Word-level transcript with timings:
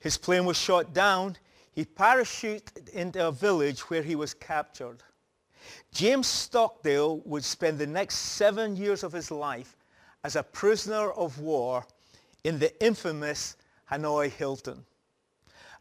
His 0.00 0.18
plane 0.18 0.44
was 0.44 0.58
shot 0.58 0.92
down. 0.92 1.36
He 1.70 1.84
parachuted 1.84 2.88
into 2.88 3.24
a 3.24 3.30
village 3.30 3.82
where 3.82 4.02
he 4.02 4.16
was 4.16 4.34
captured. 4.34 5.04
James 5.92 6.26
Stockdale 6.26 7.18
would 7.18 7.44
spend 7.44 7.78
the 7.78 7.86
next 7.86 8.16
seven 8.16 8.74
years 8.74 9.04
of 9.04 9.12
his 9.12 9.30
life 9.30 9.76
as 10.24 10.34
a 10.34 10.42
prisoner 10.42 11.12
of 11.12 11.38
war 11.38 11.86
in 12.42 12.58
the 12.58 12.84
infamous 12.84 13.56
Hanoi 13.88 14.32
Hilton. 14.32 14.84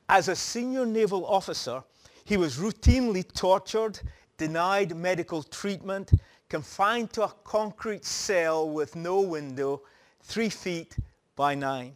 As 0.07 0.27
a 0.27 0.35
senior 0.35 0.85
naval 0.85 1.25
officer, 1.25 1.83
he 2.23 2.37
was 2.37 2.57
routinely 2.57 3.25
tortured 3.33 3.99
denied 4.37 4.95
medical 4.95 5.43
treatment, 5.43 6.11
confined 6.49 7.11
to 7.13 7.23
a 7.23 7.33
concrete 7.43 8.05
cell 8.05 8.69
with 8.69 8.95
no 8.95 9.21
window, 9.21 9.81
three 10.21 10.49
feet 10.49 10.97
by 11.35 11.55
nine. 11.55 11.95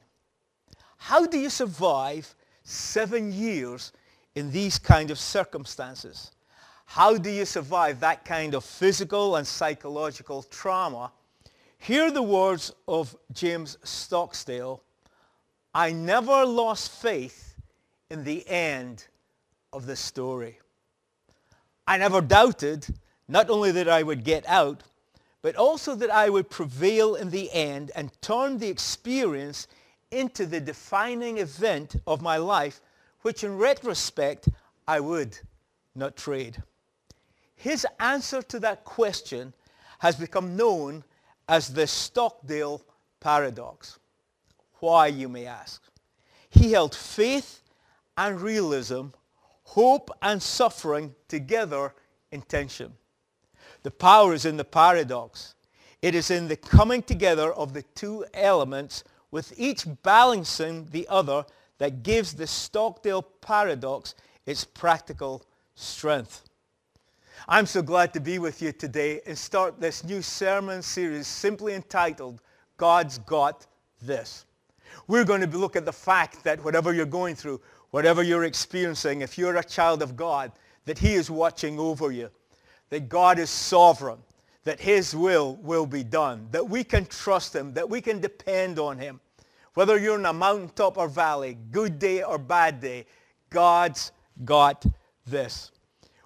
How 0.97 1.25
do 1.25 1.37
you 1.37 1.49
survive 1.49 2.35
seven 2.63 3.31
years 3.31 3.93
in 4.35 4.51
these 4.51 4.79
kind 4.79 5.11
of 5.11 5.19
circumstances? 5.19 6.31
How 6.85 7.17
do 7.17 7.29
you 7.29 7.45
survive 7.45 7.99
that 7.99 8.25
kind 8.25 8.55
of 8.55 8.63
physical 8.63 9.35
and 9.35 9.45
psychological 9.45 10.43
trauma? 10.43 11.11
Hear 11.79 12.11
the 12.11 12.23
words 12.23 12.73
of 12.87 13.15
James 13.33 13.77
Stockdale. 13.83 14.81
I 15.73 15.91
never 15.91 16.45
lost 16.45 16.91
faith 16.91 17.55
in 18.09 18.23
the 18.23 18.47
end 18.49 19.05
of 19.73 19.85
the 19.85 19.95
story. 19.95 20.59
I 21.87 21.97
never 21.97 22.19
doubted 22.19 22.85
not 23.27 23.49
only 23.49 23.71
that 23.71 23.87
I 23.87 24.03
would 24.03 24.23
get 24.25 24.47
out, 24.47 24.83
but 25.41 25.55
also 25.55 25.95
that 25.95 26.11
I 26.11 26.29
would 26.29 26.49
prevail 26.49 27.15
in 27.15 27.29
the 27.29 27.51
end 27.53 27.91
and 27.95 28.11
turn 28.21 28.57
the 28.57 28.67
experience 28.67 29.67
into 30.11 30.45
the 30.45 30.59
defining 30.59 31.37
event 31.37 31.95
of 32.05 32.21
my 32.21 32.37
life, 32.37 32.81
which 33.21 33.43
in 33.43 33.57
retrospect 33.57 34.49
I 34.87 34.99
would 34.99 35.39
not 35.95 36.17
trade. 36.17 36.61
His 37.55 37.87
answer 37.99 38.41
to 38.41 38.59
that 38.59 38.83
question 38.83 39.53
has 39.99 40.15
become 40.15 40.55
known 40.55 41.03
as 41.47 41.73
the 41.73 41.87
Stockdale 41.87 42.81
paradox. 43.19 43.97
Why, 44.79 45.07
you 45.07 45.27
may 45.27 45.45
ask? 45.45 45.81
He 46.49 46.73
held 46.73 46.93
faith 46.93 47.61
and 48.17 48.41
realism 48.41 49.07
hope 49.67 50.09
and 50.21 50.41
suffering 50.41 51.13
together 51.27 51.93
in 52.31 52.41
tension. 52.41 52.93
The 53.83 53.91
power 53.91 54.33
is 54.33 54.45
in 54.45 54.55
the 54.55 54.63
paradox. 54.63 55.55
It 56.01 56.15
is 56.15 56.31
in 56.31 56.47
the 56.47 56.55
coming 56.55 57.03
together 57.03 57.51
of 57.51 57.73
the 57.73 57.83
two 57.93 58.25
elements 58.33 59.03
with 59.29 59.53
each 59.57 59.85
balancing 60.03 60.87
the 60.91 61.05
other 61.09 61.45
that 61.79 62.01
gives 62.01 62.33
the 62.33 62.47
Stockdale 62.47 63.21
paradox 63.21 64.15
its 64.45 64.63
practical 64.63 65.43
strength. 65.75 66.45
I'm 67.47 67.65
so 67.65 67.81
glad 67.81 68.13
to 68.13 68.21
be 68.21 68.39
with 68.39 68.61
you 68.61 68.71
today 68.71 69.19
and 69.27 69.37
start 69.37 69.81
this 69.81 70.03
new 70.03 70.21
sermon 70.21 70.81
series 70.81 71.27
simply 71.27 71.73
entitled, 71.73 72.41
God's 72.77 73.17
Got 73.19 73.67
This. 74.01 74.45
We're 75.07 75.25
going 75.25 75.41
to 75.41 75.57
look 75.57 75.75
at 75.75 75.85
the 75.85 75.93
fact 75.93 76.43
that 76.45 76.63
whatever 76.63 76.93
you're 76.93 77.05
going 77.05 77.35
through, 77.35 77.61
whatever 77.91 78.23
you're 78.23 78.43
experiencing, 78.43 79.21
if 79.21 79.37
you're 79.37 79.57
a 79.57 79.63
child 79.63 80.01
of 80.01 80.15
God, 80.15 80.51
that 80.85 80.97
he 80.97 81.15
is 81.15 81.29
watching 81.29 81.79
over 81.79 82.11
you, 82.11 82.29
that 82.89 83.09
God 83.09 83.39
is 83.39 83.49
sovereign, 83.49 84.19
that 84.63 84.79
his 84.79 85.15
will 85.15 85.55
will 85.57 85.85
be 85.85 86.03
done, 86.03 86.47
that 86.51 86.67
we 86.67 86.83
can 86.83 87.05
trust 87.05 87.55
him, 87.55 87.73
that 87.73 87.89
we 87.89 88.01
can 88.01 88.19
depend 88.19 88.79
on 88.79 88.97
him. 88.97 89.19
Whether 89.73 89.97
you're 89.97 90.19
in 90.19 90.25
a 90.25 90.33
mountaintop 90.33 90.97
or 90.97 91.07
valley, 91.07 91.57
good 91.71 91.99
day 91.99 92.23
or 92.23 92.37
bad 92.37 92.79
day, 92.79 93.05
God's 93.49 94.11
got 94.43 94.85
this. 95.25 95.71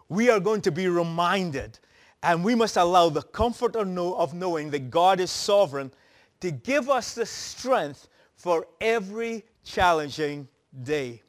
We 0.10 0.30
are 0.30 0.40
going 0.40 0.62
to 0.62 0.72
be 0.72 0.88
reminded, 0.88 1.80
and 2.24 2.44
we 2.44 2.56
must 2.56 2.78
allow 2.78 3.10
the 3.10 3.22
comfort 3.22 3.76
of 3.76 4.34
knowing 4.34 4.70
that 4.72 4.90
God 4.90 5.20
is 5.20 5.32
sovereign 5.32 5.92
to 6.40 6.52
give 6.52 6.90
us 6.90 7.14
the 7.14 7.26
strength 7.26 8.08
for 8.36 8.68
every 8.80 9.44
challenging 9.64 10.48
day. 10.84 11.22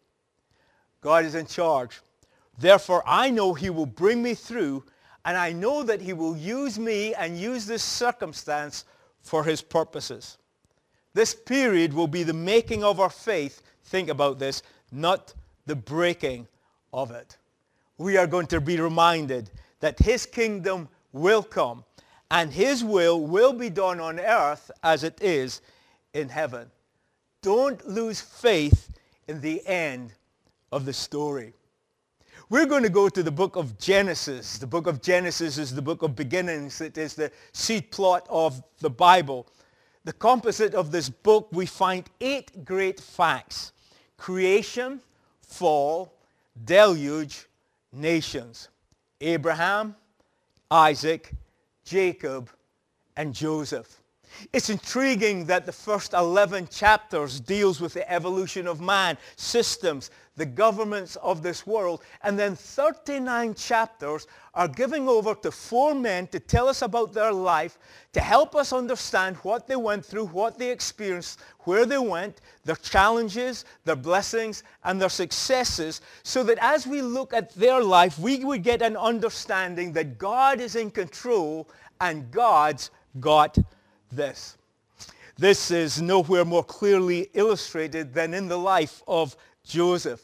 God 1.03 1.25
is 1.25 1.35
in 1.35 1.47
charge. 1.47 2.01
Therefore, 2.59 3.03
I 3.07 3.31
know 3.31 3.55
he 3.55 3.71
will 3.71 3.87
bring 3.87 4.23
me 4.23 4.35
through, 4.35 4.85
and 5.25 5.37
I 5.37 5.53
know 5.53 5.83
that 5.83 6.01
he 6.01 6.13
will 6.13 6.37
use 6.37 6.79
me 6.79 7.15
and 7.15 7.39
use 7.39 7.67
this 7.67 7.83
circumstance 7.83 8.85
for 9.21 9.45
his 9.45 9.61
purposes. 9.61 10.39
This 11.15 11.35
period 11.35 11.93
will 11.93 12.07
be 12.07 12.23
the 12.23 12.33
making 12.33 12.83
of 12.83 13.01
our 13.01 13.11
faith. 13.11 13.63
Think 13.85 14.09
about 14.09 14.39
this, 14.39 14.63
not 14.91 15.35
the 15.67 15.77
breaking 15.77 16.49
of 16.93 17.11
it. 17.11 17.37
We 17.99 18.17
are 18.17 18.27
going 18.27 18.47
to 18.47 18.61
be 18.61 18.81
reminded 18.81 19.51
that 19.81 19.99
his 19.99 20.25
kingdom 20.25 20.89
will 21.13 21.43
come 21.43 21.85
and 22.31 22.51
his 22.53 22.83
will 22.83 23.21
will 23.21 23.53
be 23.53 23.69
done 23.69 24.01
on 24.01 24.19
earth 24.19 24.71
as 24.83 25.05
it 25.05 25.21
is 25.21 25.61
in 26.15 26.29
heaven. 26.31 26.71
Don't 27.43 27.87
lose 27.87 28.21
faith 28.21 28.91
in 29.29 29.41
the 29.41 29.67
end 29.67 30.15
of 30.73 30.85
the 30.85 30.93
story. 30.93 31.53
We're 32.49 32.67
going 32.67 32.83
to 32.83 32.91
go 32.91 33.09
to 33.09 33.23
the 33.23 33.31
book 33.31 33.57
of 33.57 33.79
Genesis. 33.79 34.59
The 34.59 34.67
book 34.67 34.87
of 34.87 35.01
Genesis 35.01 35.59
is 35.59 35.75
the 35.75 35.81
book 35.83 36.03
of 36.03 36.17
beginnings. 36.17 36.81
It 36.81 36.99
is 36.99 37.15
the 37.15 37.31
seed 37.53 37.91
plot 37.91 38.27
of 38.29 38.63
the 38.81 38.91
Bible. 38.91 39.47
The 40.05 40.13
composite 40.13 40.75
of 40.75 40.91
this 40.91 41.09
book, 41.09 41.49
we 41.53 41.65
find 41.65 42.11
eight 42.21 42.65
great 42.65 43.01
facts. 43.01 43.73
Creation, 44.17 45.01
fall, 45.41 46.13
deluge, 46.65 47.47
nations. 47.93 48.69
Abraham, 49.21 49.95
Isaac, 50.71 51.33
Jacob, 51.85 52.51
and 53.17 53.33
Joseph. 53.33 54.02
It's 54.53 54.71
intriguing 54.71 55.47
that 55.47 55.67
the 55.67 55.73
first 55.73 56.13
11 56.13 56.69
chapters 56.69 57.41
deals 57.41 57.81
with 57.81 57.95
the 57.95 58.11
evolution 58.11 58.67
of 58.67 58.81
man, 58.81 59.17
systems, 59.37 60.11
the 60.37 60.47
governments 60.47 61.17
of 61.17 61.43
this 61.43 61.67
world. 61.67 62.03
And 62.23 62.39
then 62.39 62.57
39 62.57 63.55
chapters 63.55 64.27
are 64.55 64.69
giving 64.69 65.09
over 65.09 65.35
to 65.35 65.51
four 65.51 65.95
men 65.95 66.27
to 66.29 66.41
tell 66.41 66.69
us 66.69 66.83
about 66.83 67.13
their 67.13 67.33
life, 67.33 67.79
to 68.13 68.21
help 68.21 68.55
us 68.55 68.73
understand 68.73 69.37
what 69.39 69.67
they 69.67 69.77
went 69.77 70.05
through, 70.05 70.27
what 70.27 70.59
they 70.59 70.71
experienced, 70.71 71.41
where 71.61 71.87
they 71.87 71.99
went, 71.99 72.41
their 72.65 72.77
challenges, 72.77 73.65
their 73.85 73.97
blessings, 73.97 74.65
and 74.85 75.01
their 75.01 75.09
successes, 75.09 76.01
so 76.23 76.43
that 76.43 76.59
as 76.61 76.87
we 76.87 77.03
look 77.03 77.33
at 77.35 77.55
their 77.55 77.83
life, 77.83 78.19
we 78.19 78.45
would 78.45 78.63
get 78.63 78.83
an 78.83 78.97
understanding 78.97 79.93
that 79.93 80.19
God 80.19 80.61
is 80.61 80.77
in 80.77 80.91
control 80.91 81.69
and 82.01 82.31
God's 82.31 82.91
got 83.21 83.57
this. 84.13 84.57
This 85.39 85.71
is 85.71 86.01
nowhere 86.01 86.45
more 86.45 86.63
clearly 86.63 87.29
illustrated 87.33 88.15
than 88.15 88.35
in 88.35 88.49
the 88.49 88.59
life 88.59 89.03
of 89.09 89.35
Joseph. 89.65 90.23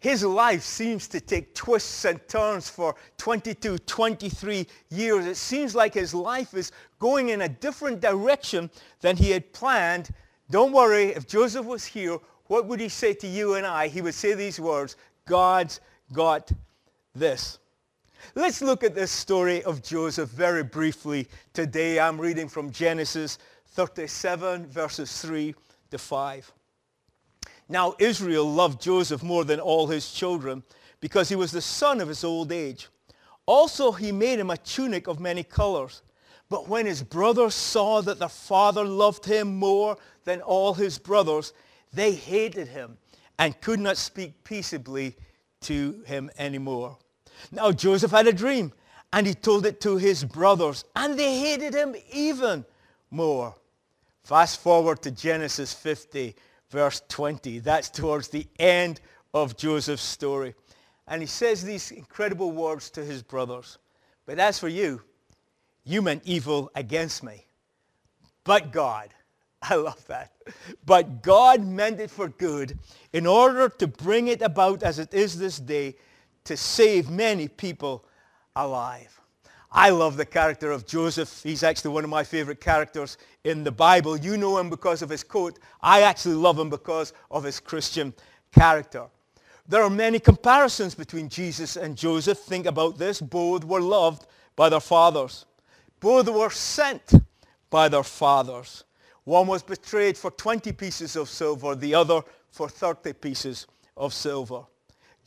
His 0.00 0.22
life 0.24 0.62
seems 0.62 1.08
to 1.08 1.20
take 1.20 1.54
twists 1.54 2.04
and 2.04 2.20
turns 2.28 2.68
for 2.68 2.94
22, 3.18 3.78
23 3.78 4.66
years. 4.90 5.26
It 5.26 5.36
seems 5.36 5.74
like 5.74 5.94
his 5.94 6.14
life 6.14 6.54
is 6.54 6.72
going 6.98 7.30
in 7.30 7.42
a 7.42 7.48
different 7.48 8.00
direction 8.00 8.70
than 9.00 9.16
he 9.16 9.30
had 9.30 9.52
planned. 9.52 10.10
Don't 10.50 10.72
worry, 10.72 11.06
if 11.06 11.26
Joseph 11.26 11.66
was 11.66 11.84
here, 11.84 12.18
what 12.46 12.66
would 12.66 12.80
he 12.80 12.88
say 12.88 13.14
to 13.14 13.26
you 13.26 13.54
and 13.54 13.66
I? 13.66 13.88
He 13.88 14.02
would 14.02 14.14
say 14.14 14.34
these 14.34 14.60
words, 14.60 14.96
God's 15.26 15.80
got 16.12 16.50
this. 17.14 17.58
Let's 18.34 18.62
look 18.62 18.84
at 18.84 18.94
this 18.94 19.10
story 19.10 19.62
of 19.64 19.82
Joseph 19.82 20.30
very 20.30 20.62
briefly 20.62 21.28
today. 21.52 21.98
I'm 21.98 22.20
reading 22.20 22.48
from 22.48 22.70
Genesis 22.70 23.38
37, 23.68 24.66
verses 24.66 25.20
3 25.22 25.54
to 25.90 25.98
5. 25.98 26.52
Now 27.68 27.94
Israel 27.98 28.50
loved 28.50 28.80
Joseph 28.80 29.22
more 29.22 29.44
than 29.44 29.60
all 29.60 29.86
his 29.86 30.12
children 30.12 30.62
because 31.00 31.28
he 31.28 31.36
was 31.36 31.52
the 31.52 31.60
son 31.60 32.00
of 32.00 32.08
his 32.08 32.24
old 32.24 32.52
age. 32.52 32.88
Also 33.46 33.92
he 33.92 34.12
made 34.12 34.38
him 34.38 34.50
a 34.50 34.56
tunic 34.56 35.08
of 35.08 35.20
many 35.20 35.42
colors. 35.42 36.02
But 36.48 36.68
when 36.68 36.86
his 36.86 37.02
brothers 37.02 37.54
saw 37.54 38.02
that 38.02 38.18
their 38.18 38.28
father 38.28 38.84
loved 38.84 39.24
him 39.24 39.56
more 39.56 39.96
than 40.24 40.40
all 40.42 40.74
his 40.74 40.98
brothers, 40.98 41.52
they 41.92 42.12
hated 42.12 42.68
him 42.68 42.98
and 43.38 43.60
could 43.60 43.80
not 43.80 43.96
speak 43.96 44.44
peaceably 44.44 45.16
to 45.62 46.02
him 46.06 46.30
anymore. 46.38 46.98
Now 47.52 47.72
Joseph 47.72 48.10
had 48.10 48.26
a 48.26 48.32
dream 48.32 48.72
and 49.12 49.26
he 49.26 49.34
told 49.34 49.66
it 49.66 49.80
to 49.82 49.96
his 49.96 50.24
brothers 50.24 50.84
and 50.94 51.18
they 51.18 51.38
hated 51.38 51.74
him 51.74 51.94
even 52.12 52.64
more. 53.10 53.54
Fast 54.24 54.60
forward 54.60 55.02
to 55.02 55.10
Genesis 55.10 55.72
50 55.72 56.34
verse 56.70 57.02
20. 57.08 57.60
That's 57.60 57.88
towards 57.88 58.28
the 58.28 58.46
end 58.58 59.00
of 59.32 59.56
Joseph's 59.56 60.02
story. 60.02 60.54
And 61.08 61.22
he 61.22 61.26
says 61.26 61.62
these 61.62 61.92
incredible 61.92 62.50
words 62.50 62.90
to 62.90 63.04
his 63.04 63.22
brothers. 63.22 63.78
But 64.26 64.38
as 64.38 64.58
for 64.58 64.68
you, 64.68 65.02
you 65.84 66.02
meant 66.02 66.22
evil 66.24 66.70
against 66.74 67.22
me. 67.22 67.46
But 68.44 68.72
God, 68.72 69.10
I 69.62 69.76
love 69.76 70.04
that. 70.08 70.32
But 70.84 71.22
God 71.22 71.64
meant 71.64 72.00
it 72.00 72.10
for 72.10 72.28
good 72.28 72.78
in 73.12 73.26
order 73.26 73.68
to 73.68 73.86
bring 73.86 74.28
it 74.28 74.42
about 74.42 74.82
as 74.82 74.98
it 74.98 75.14
is 75.14 75.38
this 75.38 75.58
day 75.58 75.94
to 76.46 76.56
save 76.56 77.10
many 77.10 77.48
people 77.48 78.04
alive. 78.54 79.20
I 79.70 79.90
love 79.90 80.16
the 80.16 80.24
character 80.24 80.70
of 80.70 80.86
Joseph. 80.86 81.42
He's 81.42 81.62
actually 81.62 81.90
one 81.90 82.04
of 82.04 82.10
my 82.10 82.24
favorite 82.24 82.60
characters 82.60 83.18
in 83.44 83.62
the 83.62 83.72
Bible. 83.72 84.16
You 84.16 84.36
know 84.36 84.58
him 84.58 84.70
because 84.70 85.02
of 85.02 85.10
his 85.10 85.22
coat. 85.22 85.58
I 85.82 86.02
actually 86.02 86.36
love 86.36 86.58
him 86.58 86.70
because 86.70 87.12
of 87.30 87.44
his 87.44 87.60
Christian 87.60 88.14
character. 88.54 89.06
There 89.68 89.82
are 89.82 89.90
many 89.90 90.18
comparisons 90.18 90.94
between 90.94 91.28
Jesus 91.28 91.76
and 91.76 91.96
Joseph. 91.96 92.38
Think 92.38 92.66
about 92.66 92.96
this. 92.96 93.20
Both 93.20 93.64
were 93.64 93.80
loved 93.80 94.26
by 94.54 94.68
their 94.68 94.80
fathers. 94.80 95.44
Both 96.00 96.28
were 96.28 96.50
sent 96.50 97.12
by 97.68 97.88
their 97.88 98.04
fathers. 98.04 98.84
One 99.24 99.48
was 99.48 99.62
betrayed 99.62 100.16
for 100.16 100.30
20 100.30 100.70
pieces 100.72 101.16
of 101.16 101.28
silver, 101.28 101.74
the 101.74 101.94
other 101.94 102.22
for 102.50 102.68
30 102.68 103.12
pieces 103.14 103.66
of 103.96 104.14
silver. 104.14 104.62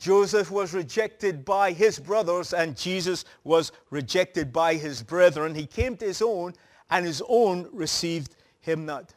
Joseph 0.00 0.50
was 0.50 0.72
rejected 0.72 1.44
by 1.44 1.72
his 1.72 1.98
brothers 1.98 2.54
and 2.54 2.74
Jesus 2.74 3.26
was 3.44 3.70
rejected 3.90 4.50
by 4.50 4.74
his 4.74 5.02
brethren. 5.02 5.54
He 5.54 5.66
came 5.66 5.94
to 5.98 6.06
his 6.06 6.22
own 6.22 6.54
and 6.88 7.04
his 7.04 7.22
own 7.28 7.68
received 7.70 8.34
him 8.60 8.86
not. 8.86 9.14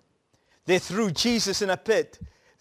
They 0.66 0.80
threw 0.80 1.10
Jesus 1.10 1.62
in 1.62 1.70
a 1.70 1.78
pit. 1.78 2.20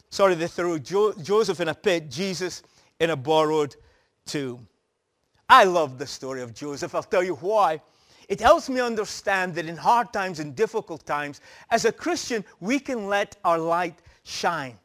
Sorry, 0.09 0.37
they 0.37 0.47
threw 0.47 0.79
jo- 0.79 1.15
Joseph 1.15 1.61
in 1.61 1.69
a 1.69 1.75
pit, 1.75 2.09
Jesus 2.09 2.63
in 3.01 3.11
a 3.11 3.17
borrowed 3.17 3.75
tomb. 4.25 4.69
I 5.49 5.65
love 5.65 5.99
the 5.99 6.07
story 6.07 6.43
of 6.43 6.55
Joseph. 6.55 6.95
I'll 6.95 7.03
tell 7.03 7.25
you 7.25 7.35
why. 7.35 7.81
It 8.29 8.41
helps 8.41 8.69
me 8.69 8.81
understand 8.81 9.57
that 9.57 9.67
in 9.67 9.77
hard 9.77 10.13
times 10.13 10.39
and 10.39 10.55
difficult 10.55 11.05
times, 11.05 11.41
as 11.71 11.87
a 11.87 11.93
Christian, 11.93 12.45
we 12.61 12.79
can 12.79 13.09
let 13.09 13.37
our 13.45 13.59
light 13.59 14.01
shine. 14.23 14.79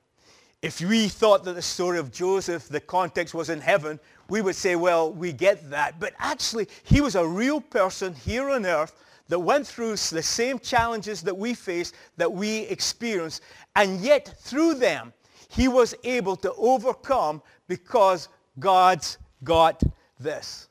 If 0.61 0.81
we 0.81 1.07
thought 1.07 1.43
that 1.43 1.53
the 1.53 1.61
story 1.61 1.99
of 1.99 2.11
Joseph, 2.11 2.67
the 2.67 2.79
context 2.79 3.33
was 3.33 3.49
in 3.49 3.61
heaven, 3.61 3.99
we 4.27 4.41
would 4.41 4.55
say, 4.55 4.75
well, 4.75 5.13
we 5.13 5.31
get 5.31 5.69
that. 5.69 5.99
But 5.99 6.13
actually, 6.17 6.67
he 6.83 6.99
was 6.99 7.15
a 7.15 7.27
real 7.27 7.61
person 7.61 8.15
here 8.15 8.49
on 8.49 8.65
earth 8.65 8.95
that 9.27 9.39
went 9.39 9.67
through 9.67 9.91
the 9.91 10.23
same 10.23 10.57
challenges 10.57 11.21
that 11.21 11.37
we 11.37 11.53
face, 11.53 11.93
that 12.17 12.31
we 12.31 12.59
experience, 12.61 13.41
and 13.75 13.99
yet 14.01 14.33
through 14.39 14.75
them, 14.75 15.13
he 15.49 15.67
was 15.67 15.93
able 16.03 16.35
to 16.37 16.53
overcome 16.53 17.41
because 17.67 18.29
God's 18.59 19.17
got 19.43 19.83
this. 20.19 20.69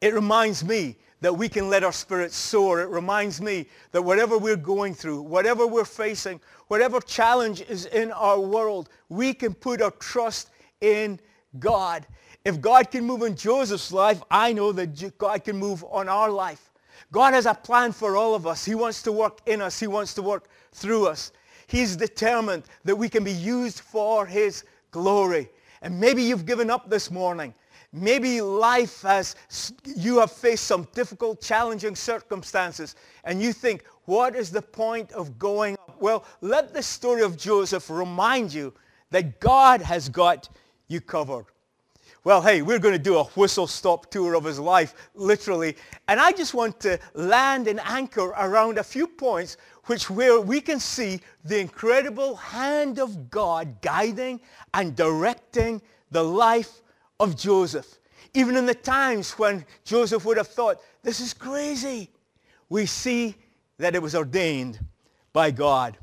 It 0.00 0.14
reminds 0.14 0.64
me 0.64 0.96
that 1.20 1.36
we 1.36 1.48
can 1.48 1.68
let 1.68 1.82
our 1.82 1.92
spirits 1.92 2.36
soar. 2.36 2.80
It 2.80 2.88
reminds 2.88 3.40
me 3.40 3.66
that 3.92 4.02
whatever 4.02 4.38
we're 4.38 4.56
going 4.56 4.94
through, 4.94 5.22
whatever 5.22 5.66
we're 5.66 5.84
facing, 5.84 6.40
whatever 6.68 7.00
challenge 7.00 7.62
is 7.62 7.86
in 7.86 8.12
our 8.12 8.38
world, 8.38 8.88
we 9.08 9.34
can 9.34 9.54
put 9.54 9.82
our 9.82 9.90
trust 9.92 10.50
in 10.80 11.18
God. 11.58 12.06
If 12.44 12.60
God 12.60 12.90
can 12.90 13.04
move 13.04 13.22
in 13.22 13.34
Joseph's 13.34 13.92
life, 13.92 14.22
I 14.30 14.52
know 14.52 14.72
that 14.72 15.18
God 15.18 15.44
can 15.44 15.56
move 15.56 15.84
on 15.90 16.08
our 16.08 16.30
life. 16.30 16.70
God 17.10 17.34
has 17.34 17.46
a 17.46 17.54
plan 17.54 17.92
for 17.92 18.16
all 18.16 18.34
of 18.34 18.46
us. 18.46 18.64
He 18.64 18.74
wants 18.74 19.02
to 19.02 19.12
work 19.12 19.40
in 19.46 19.60
us. 19.60 19.80
He 19.80 19.86
wants 19.86 20.14
to 20.14 20.22
work 20.22 20.48
through 20.72 21.06
us. 21.06 21.32
He's 21.66 21.96
determined 21.96 22.64
that 22.84 22.96
we 22.96 23.08
can 23.08 23.24
be 23.24 23.32
used 23.32 23.80
for 23.80 24.24
his 24.24 24.64
glory. 24.90 25.50
And 25.82 25.98
maybe 25.98 26.22
you've 26.22 26.46
given 26.46 26.70
up 26.70 26.88
this 26.88 27.10
morning. 27.10 27.54
Maybe 27.92 28.40
life 28.42 29.02
has, 29.02 29.34
you 29.84 30.18
have 30.18 30.30
faced 30.30 30.64
some 30.64 30.86
difficult, 30.94 31.40
challenging 31.40 31.96
circumstances, 31.96 32.96
and 33.24 33.40
you 33.40 33.52
think, 33.52 33.84
what 34.04 34.36
is 34.36 34.50
the 34.50 34.62
point 34.62 35.10
of 35.12 35.38
going 35.38 35.74
up? 35.74 35.96
Well, 36.00 36.24
let 36.40 36.74
the 36.74 36.82
story 36.82 37.22
of 37.22 37.36
Joseph 37.36 37.88
remind 37.88 38.52
you 38.52 38.74
that 39.10 39.40
God 39.40 39.80
has 39.80 40.08
got 40.08 40.50
you 40.88 41.00
covered. 41.00 41.46
Well, 42.24 42.42
hey, 42.42 42.60
we're 42.60 42.78
going 42.78 42.94
to 42.94 42.98
do 42.98 43.16
a 43.16 43.24
whistle-stop 43.24 44.10
tour 44.10 44.34
of 44.34 44.44
his 44.44 44.58
life, 44.58 44.94
literally. 45.14 45.76
And 46.08 46.20
I 46.20 46.32
just 46.32 46.52
want 46.52 46.78
to 46.80 46.98
land 47.14 47.68
and 47.68 47.80
anchor 47.84 48.34
around 48.36 48.76
a 48.76 48.84
few 48.84 49.06
points 49.06 49.56
which 49.84 50.10
where 50.10 50.38
we 50.40 50.60
can 50.60 50.78
see 50.78 51.20
the 51.44 51.58
incredible 51.58 52.36
hand 52.36 52.98
of 52.98 53.30
God 53.30 53.80
guiding 53.80 54.40
and 54.74 54.94
directing 54.94 55.80
the 56.10 56.22
life 56.22 56.82
of 57.20 57.36
Joseph. 57.36 57.98
Even 58.34 58.56
in 58.56 58.66
the 58.66 58.74
times 58.74 59.32
when 59.32 59.64
Joseph 59.84 60.24
would 60.24 60.36
have 60.36 60.48
thought, 60.48 60.80
this 61.02 61.20
is 61.20 61.32
crazy, 61.32 62.10
we 62.68 62.86
see 62.86 63.34
that 63.78 63.94
it 63.94 64.02
was 64.02 64.14
ordained 64.14 64.78
by 65.32 65.50
God. 65.50 65.96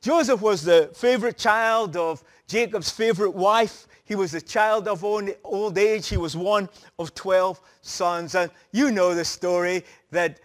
Joseph 0.00 0.40
was 0.40 0.62
the 0.62 0.90
favorite 0.94 1.38
child 1.38 1.96
of 1.96 2.22
Jacob's 2.46 2.90
favorite 2.90 3.32
wife. 3.32 3.86
He 4.04 4.14
was 4.14 4.32
the 4.32 4.40
child 4.40 4.88
of 4.88 5.04
old 5.04 5.78
age. 5.78 6.08
He 6.08 6.16
was 6.16 6.36
one 6.36 6.68
of 6.98 7.14
12 7.14 7.60
sons. 7.82 8.34
And 8.34 8.50
you 8.72 8.90
know 8.90 9.14
the 9.14 9.24
story 9.24 9.84
that 10.10 10.40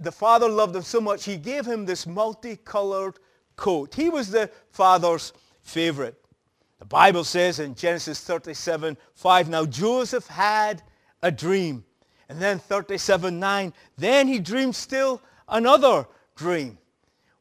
the 0.00 0.12
father 0.12 0.48
loved 0.48 0.74
him 0.74 0.82
so 0.82 1.00
much, 1.00 1.24
he 1.24 1.36
gave 1.36 1.66
him 1.66 1.84
this 1.84 2.06
multicolored 2.06 3.18
coat. 3.56 3.94
He 3.94 4.08
was 4.08 4.30
the 4.30 4.50
father's 4.70 5.32
favorite. 5.62 6.20
The 6.78 6.84
Bible 6.84 7.24
says 7.24 7.58
in 7.58 7.74
Genesis 7.74 8.20
37, 8.20 8.96
5, 9.14 9.48
now 9.48 9.64
Joseph 9.64 10.26
had 10.26 10.82
a 11.22 11.30
dream. 11.30 11.84
And 12.28 12.40
then 12.40 12.58
37, 12.58 13.38
9, 13.38 13.72
then 13.96 14.28
he 14.28 14.38
dreamed 14.38 14.74
still 14.74 15.22
another 15.48 16.06
dream. 16.34 16.78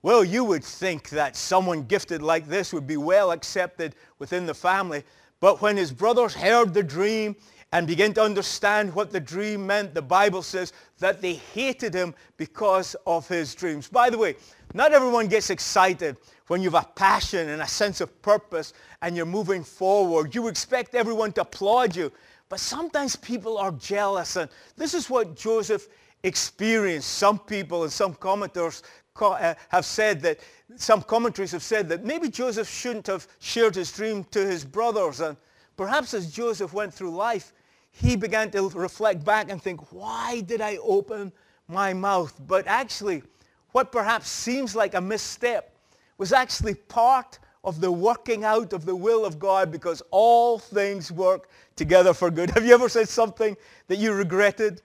Well, 0.01 0.23
you 0.23 0.43
would 0.43 0.63
think 0.63 1.09
that 1.09 1.35
someone 1.35 1.83
gifted 1.83 2.21
like 2.21 2.47
this 2.47 2.71
would 2.71 2.85
be 2.85 2.97
well 2.97 3.31
accepted 3.31 3.95
within 4.19 4.45
the 4.45 4.53
family. 4.53 5.03
But 5.39 5.61
when 5.61 5.75
his 5.75 5.91
brothers 5.91 6.35
heard 6.35 6.73
the 6.73 6.83
dream 6.83 7.35
and 7.71 7.87
began 7.87 8.13
to 8.13 8.21
understand 8.21 8.93
what 8.93 9.11
the 9.11 9.19
dream 9.19 9.65
meant, 9.65 9.95
the 9.95 10.01
Bible 10.01 10.43
says 10.43 10.71
that 10.99 11.21
they 11.21 11.33
hated 11.33 11.93
him 11.93 12.13
because 12.37 12.95
of 13.07 13.27
his 13.27 13.55
dreams. 13.55 13.87
By 13.87 14.11
the 14.11 14.17
way, 14.17 14.35
not 14.75 14.91
everyone 14.91 15.29
gets 15.29 15.49
excited 15.49 16.17
when 16.47 16.61
you 16.61 16.69
have 16.69 16.83
a 16.83 16.87
passion 16.95 17.47
and 17.47 17.61
a 17.61 17.67
sense 17.67 18.01
of 18.01 18.21
purpose 18.21 18.73
and 19.01 19.15
you're 19.15 19.25
moving 19.25 19.63
forward. 19.63 20.35
You 20.35 20.49
expect 20.49 20.95
everyone 20.95 21.31
to 21.33 21.41
applaud 21.41 21.95
you. 21.95 22.11
But 22.49 22.59
sometimes 22.59 23.15
people 23.15 23.57
are 23.57 23.71
jealous. 23.71 24.35
And 24.35 24.49
this 24.75 24.93
is 24.93 25.09
what 25.09 25.37
Joseph 25.37 25.87
experienced. 26.23 27.07
Some 27.07 27.39
people 27.39 27.83
and 27.83 27.91
some 27.91 28.15
commentators 28.15 28.83
uh, 29.21 29.53
have 29.69 29.85
said 29.85 30.21
that, 30.23 30.41
some 30.75 31.01
commentaries 31.01 31.53
have 31.53 31.63
said 31.63 31.87
that 31.87 32.03
maybe 32.03 32.27
Joseph 32.27 32.69
shouldn't 32.69 33.07
have 33.07 33.29
shared 33.39 33.75
his 33.75 33.93
dream 33.93 34.25
to 34.25 34.45
his 34.45 34.65
brothers. 34.65 35.21
And 35.21 35.37
perhaps 35.77 36.13
as 36.13 36.29
Joseph 36.29 36.73
went 36.73 36.93
through 36.93 37.11
life, 37.11 37.53
he 37.91 38.17
began 38.17 38.51
to 38.51 38.67
reflect 38.71 39.23
back 39.23 39.49
and 39.49 39.61
think, 39.61 39.93
why 39.93 40.41
did 40.41 40.59
I 40.59 40.75
open 40.83 41.31
my 41.69 41.93
mouth? 41.93 42.37
But 42.45 42.67
actually, 42.67 43.23
what 43.75 43.91
perhaps 43.91 44.29
seems 44.29 44.73
like 44.73 44.93
a 44.93 45.01
misstep 45.01 45.75
was 46.17 46.31
actually 46.31 46.73
part 46.75 47.39
of 47.61 47.81
the 47.81 47.91
working 47.91 48.45
out 48.45 48.71
of 48.71 48.85
the 48.85 48.95
will 48.95 49.25
of 49.25 49.37
God 49.37 49.69
because 49.69 50.01
all 50.11 50.57
things 50.57 51.11
work 51.11 51.49
together 51.75 52.13
for 52.13 52.31
good. 52.31 52.49
Have 52.55 52.65
you 52.65 52.73
ever 52.73 52.87
said 52.87 53.09
something 53.09 53.57
that 53.89 53.97
you 53.97 54.13
regretted? 54.13 54.81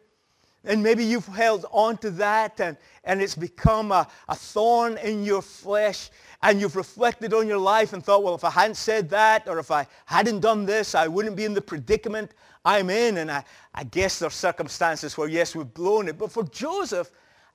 And 0.64 0.82
maybe 0.82 1.04
you've 1.04 1.28
held 1.28 1.66
on 1.70 1.99
to 1.99 2.11
that 2.11 2.59
and, 2.59 2.76
and 3.04 3.23
it's 3.23 3.37
become 3.37 3.92
a, 3.92 4.09
a 4.28 4.35
thorn 4.35 4.99
in 4.99 5.25
your 5.25 5.40
flesh 5.40 6.11
and 6.42 6.61
you've 6.61 6.75
reflected 6.75 7.32
on 7.32 7.47
your 7.47 7.59
life 7.59 7.92
and 7.92 8.04
thought, 8.04 8.25
well, 8.25 8.35
if 8.35 8.42
I 8.42 8.50
hadn't 8.50 8.75
said 8.75 9.09
that 9.11 9.49
or 9.49 9.61
if 9.61 9.70
I 9.70 9.87
hadn't 10.06 10.40
done 10.40 10.66
this, 10.66 10.97
I 10.97 11.06
wouldn't 11.06 11.37
be 11.37 11.44
in 11.44 11.54
the 11.54 11.62
predicament 11.62 12.32
I'm 12.64 12.90
in. 12.90 13.18
And 13.18 13.30
I, 13.30 13.44
I 13.73 13.85
guess 13.85 14.18
there 14.18 14.26
are 14.26 14.32
circumstances 14.32 15.16
where, 15.16 15.28
yes, 15.28 15.54
we've 15.54 15.73
blown 15.73 16.09
it. 16.09 16.18
But 16.18 16.32
for 16.32 16.42
Joseph, 16.42 17.12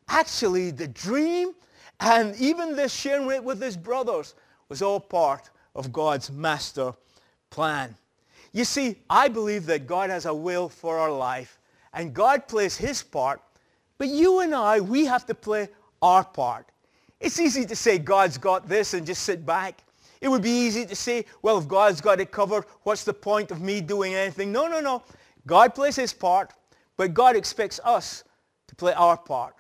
actually, 0.08 0.72
the 0.72 0.88
dream 0.88 1.54
and 2.00 2.36
even 2.38 2.76
this 2.76 2.94
sharing 2.94 3.30
it 3.32 3.44
with 3.44 3.62
his 3.62 3.78
brothers 3.78 4.36
was 4.70 4.82
all 4.82 5.00
part 5.00 5.50
of 5.76 5.92
God's 5.92 6.32
master 6.32 6.94
plan. 7.50 7.96
You 8.52 8.66
see, 8.66 8.98
I 9.10 9.28
believe 9.28 9.66
that 9.66 9.88
God 9.88 10.10
has 10.10 10.26
a 10.26 10.34
will 10.34 10.70
for 10.70 10.98
our 10.98 11.12
life, 11.12 11.60
and 11.94 12.14
God 12.14 12.48
plays 12.48 12.78
his 12.78 13.04
part 13.04 13.42
But 13.98 14.10
you 14.10 14.40
and 14.42 14.54
I, 14.54 14.80
we 14.82 15.06
have 15.06 15.26
to 15.28 15.36
play 15.36 15.70
our 16.02 16.24
part. 16.24 16.68
It's 17.20 17.40
easy 17.40 17.66
to 17.66 17.76
say 17.76 17.98
God's 17.98 18.38
got 18.38 18.68
this 18.68 18.94
and 18.94 19.06
just 19.06 19.24
sit 19.24 19.46
back. 19.46 19.84
It 20.22 20.28
would 20.28 20.42
be 20.42 20.50
easy 20.50 20.86
to 20.86 20.96
say, 20.96 21.26
well, 21.42 21.58
if 21.58 21.68
God's 21.68 22.02
got 22.02 22.20
it 22.20 22.32
covered, 22.32 22.66
what's 22.84 23.04
the 23.04 23.14
point 23.14 23.52
of 23.52 23.62
me 23.62 23.82
doing 23.82 24.14
anything? 24.14 24.52
No, 24.52 24.68
no, 24.68 24.80
no. 24.80 25.04
God 25.46 25.76
plays 25.76 25.96
his 25.96 26.14
part, 26.14 26.52
but 26.98 27.14
God 27.14 27.36
expects 27.36 27.80
us 27.84 28.24
to 28.68 28.76
play 28.76 28.94
our 28.94 29.18
part. 29.18 29.56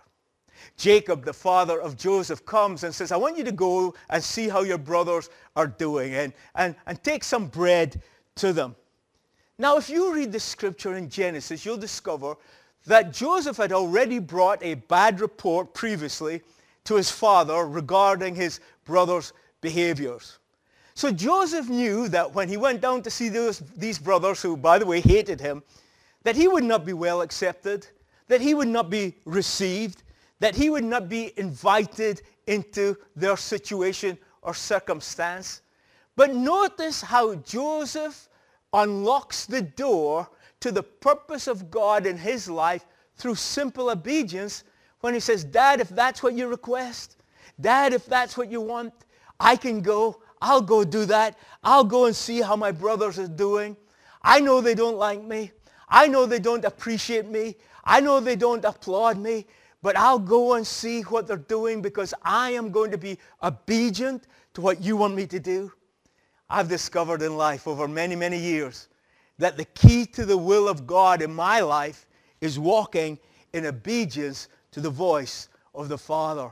Jacob, 0.77 1.25
the 1.25 1.33
father 1.33 1.79
of 1.79 1.97
Joseph, 1.97 2.45
comes 2.45 2.83
and 2.83 2.93
says, 2.93 3.11
I 3.11 3.17
want 3.17 3.37
you 3.37 3.43
to 3.43 3.51
go 3.51 3.93
and 4.09 4.23
see 4.23 4.49
how 4.49 4.61
your 4.61 4.77
brothers 4.77 5.29
are 5.55 5.67
doing 5.67 6.13
and, 6.15 6.33
and, 6.55 6.75
and 6.85 7.01
take 7.03 7.23
some 7.23 7.47
bread 7.47 8.01
to 8.35 8.53
them. 8.53 8.75
Now, 9.57 9.77
if 9.77 9.89
you 9.89 10.13
read 10.13 10.31
the 10.31 10.39
scripture 10.39 10.95
in 10.95 11.09
Genesis, 11.09 11.65
you'll 11.65 11.77
discover 11.77 12.35
that 12.85 13.13
Joseph 13.13 13.57
had 13.57 13.71
already 13.71 14.19
brought 14.19 14.61
a 14.61 14.75
bad 14.75 15.21
report 15.21 15.73
previously 15.73 16.41
to 16.83 16.95
his 16.95 17.09
father 17.09 17.65
regarding 17.65 18.35
his 18.35 18.59
brother's 18.83 19.33
behaviors. 19.61 20.39
So 20.93 21.11
Joseph 21.11 21.67
knew 21.67 22.07
that 22.09 22.33
when 22.33 22.47
he 22.47 22.57
went 22.57 22.79
down 22.81 23.01
to 23.01 23.09
see 23.09 23.27
those, 23.27 23.59
these 23.75 23.99
brothers, 23.99 24.41
who, 24.41 24.55
by 24.55 24.79
the 24.79 24.85
way, 24.85 25.01
hated 25.01 25.41
him, 25.41 25.63
that 26.23 26.35
he 26.35 26.47
would 26.47 26.63
not 26.63 26.85
be 26.85 26.93
well 26.93 27.21
accepted, 27.21 27.87
that 28.27 28.41
he 28.41 28.53
would 28.53 28.67
not 28.67 28.89
be 28.89 29.15
received, 29.25 30.03
that 30.39 30.55
he 30.55 30.69
would 30.69 30.83
not 30.83 31.09
be 31.09 31.33
invited 31.37 32.21
into 32.47 32.95
their 33.15 33.37
situation 33.37 34.17
or 34.41 34.53
circumstance. 34.53 35.61
But 36.15 36.33
notice 36.33 37.01
how 37.01 37.35
Joseph 37.35 38.29
unlocks 38.73 39.45
the 39.45 39.61
door 39.61 40.29
to 40.59 40.71
the 40.71 40.83
purpose 40.83 41.47
of 41.47 41.69
God 41.69 42.05
in 42.05 42.17
his 42.17 42.49
life 42.49 42.85
through 43.15 43.35
simple 43.35 43.89
obedience 43.89 44.63
when 45.01 45.13
he 45.13 45.19
says, 45.19 45.43
Dad, 45.43 45.79
if 45.79 45.89
that's 45.89 46.23
what 46.23 46.33
you 46.33 46.47
request, 46.47 47.17
Dad, 47.59 47.93
if 47.93 48.05
that's 48.05 48.37
what 48.37 48.51
you 48.51 48.61
want, 48.61 48.93
I 49.39 49.55
can 49.55 49.81
go. 49.81 50.21
I'll 50.41 50.61
go 50.61 50.83
do 50.83 51.05
that. 51.05 51.37
I'll 51.63 51.83
go 51.83 52.05
and 52.05 52.15
see 52.15 52.41
how 52.41 52.55
my 52.55 52.71
brothers 52.71 53.17
are 53.19 53.27
doing. 53.27 53.77
I 54.21 54.39
know 54.39 54.61
they 54.61 54.75
don't 54.75 54.97
like 54.97 55.23
me. 55.23 55.51
I 55.87 56.07
know 56.07 56.25
they 56.25 56.39
don't 56.39 56.65
appreciate 56.65 57.27
me. 57.27 57.55
I 57.83 57.99
know 57.99 58.19
they 58.19 58.35
don't 58.35 58.65
applaud 58.65 59.17
me. 59.17 59.45
But 59.85 59.97
I'll 59.97 60.17
go 60.17 60.55
and 60.55 60.65
see 60.65 61.03
what 61.03 61.27
they're 61.27 61.37
doing 61.37 61.79
because 61.79 62.11
I 62.23 62.49
am 62.53 62.71
going 62.71 62.89
to 62.89 62.97
be 62.97 63.19
obedient 63.43 64.25
to 64.55 64.61
what 64.61 64.81
you 64.81 64.97
want 64.97 65.13
me 65.13 65.27
to 65.27 65.39
do. 65.39 65.71
I've 66.49 66.67
discovered 66.67 67.21
in 67.21 67.37
life 67.37 67.67
over 67.67 67.87
many, 67.87 68.15
many 68.15 68.39
years 68.39 68.87
that 69.37 69.57
the 69.57 69.65
key 69.65 70.07
to 70.07 70.25
the 70.25 70.37
will 70.37 70.67
of 70.67 70.87
God 70.87 71.21
in 71.21 71.31
my 71.31 71.59
life 71.59 72.07
is 72.41 72.57
walking 72.57 73.19
in 73.53 73.67
obedience 73.67 74.47
to 74.71 74.81
the 74.81 74.89
voice 74.89 75.49
of 75.75 75.87
the 75.87 75.99
Father. 75.99 76.51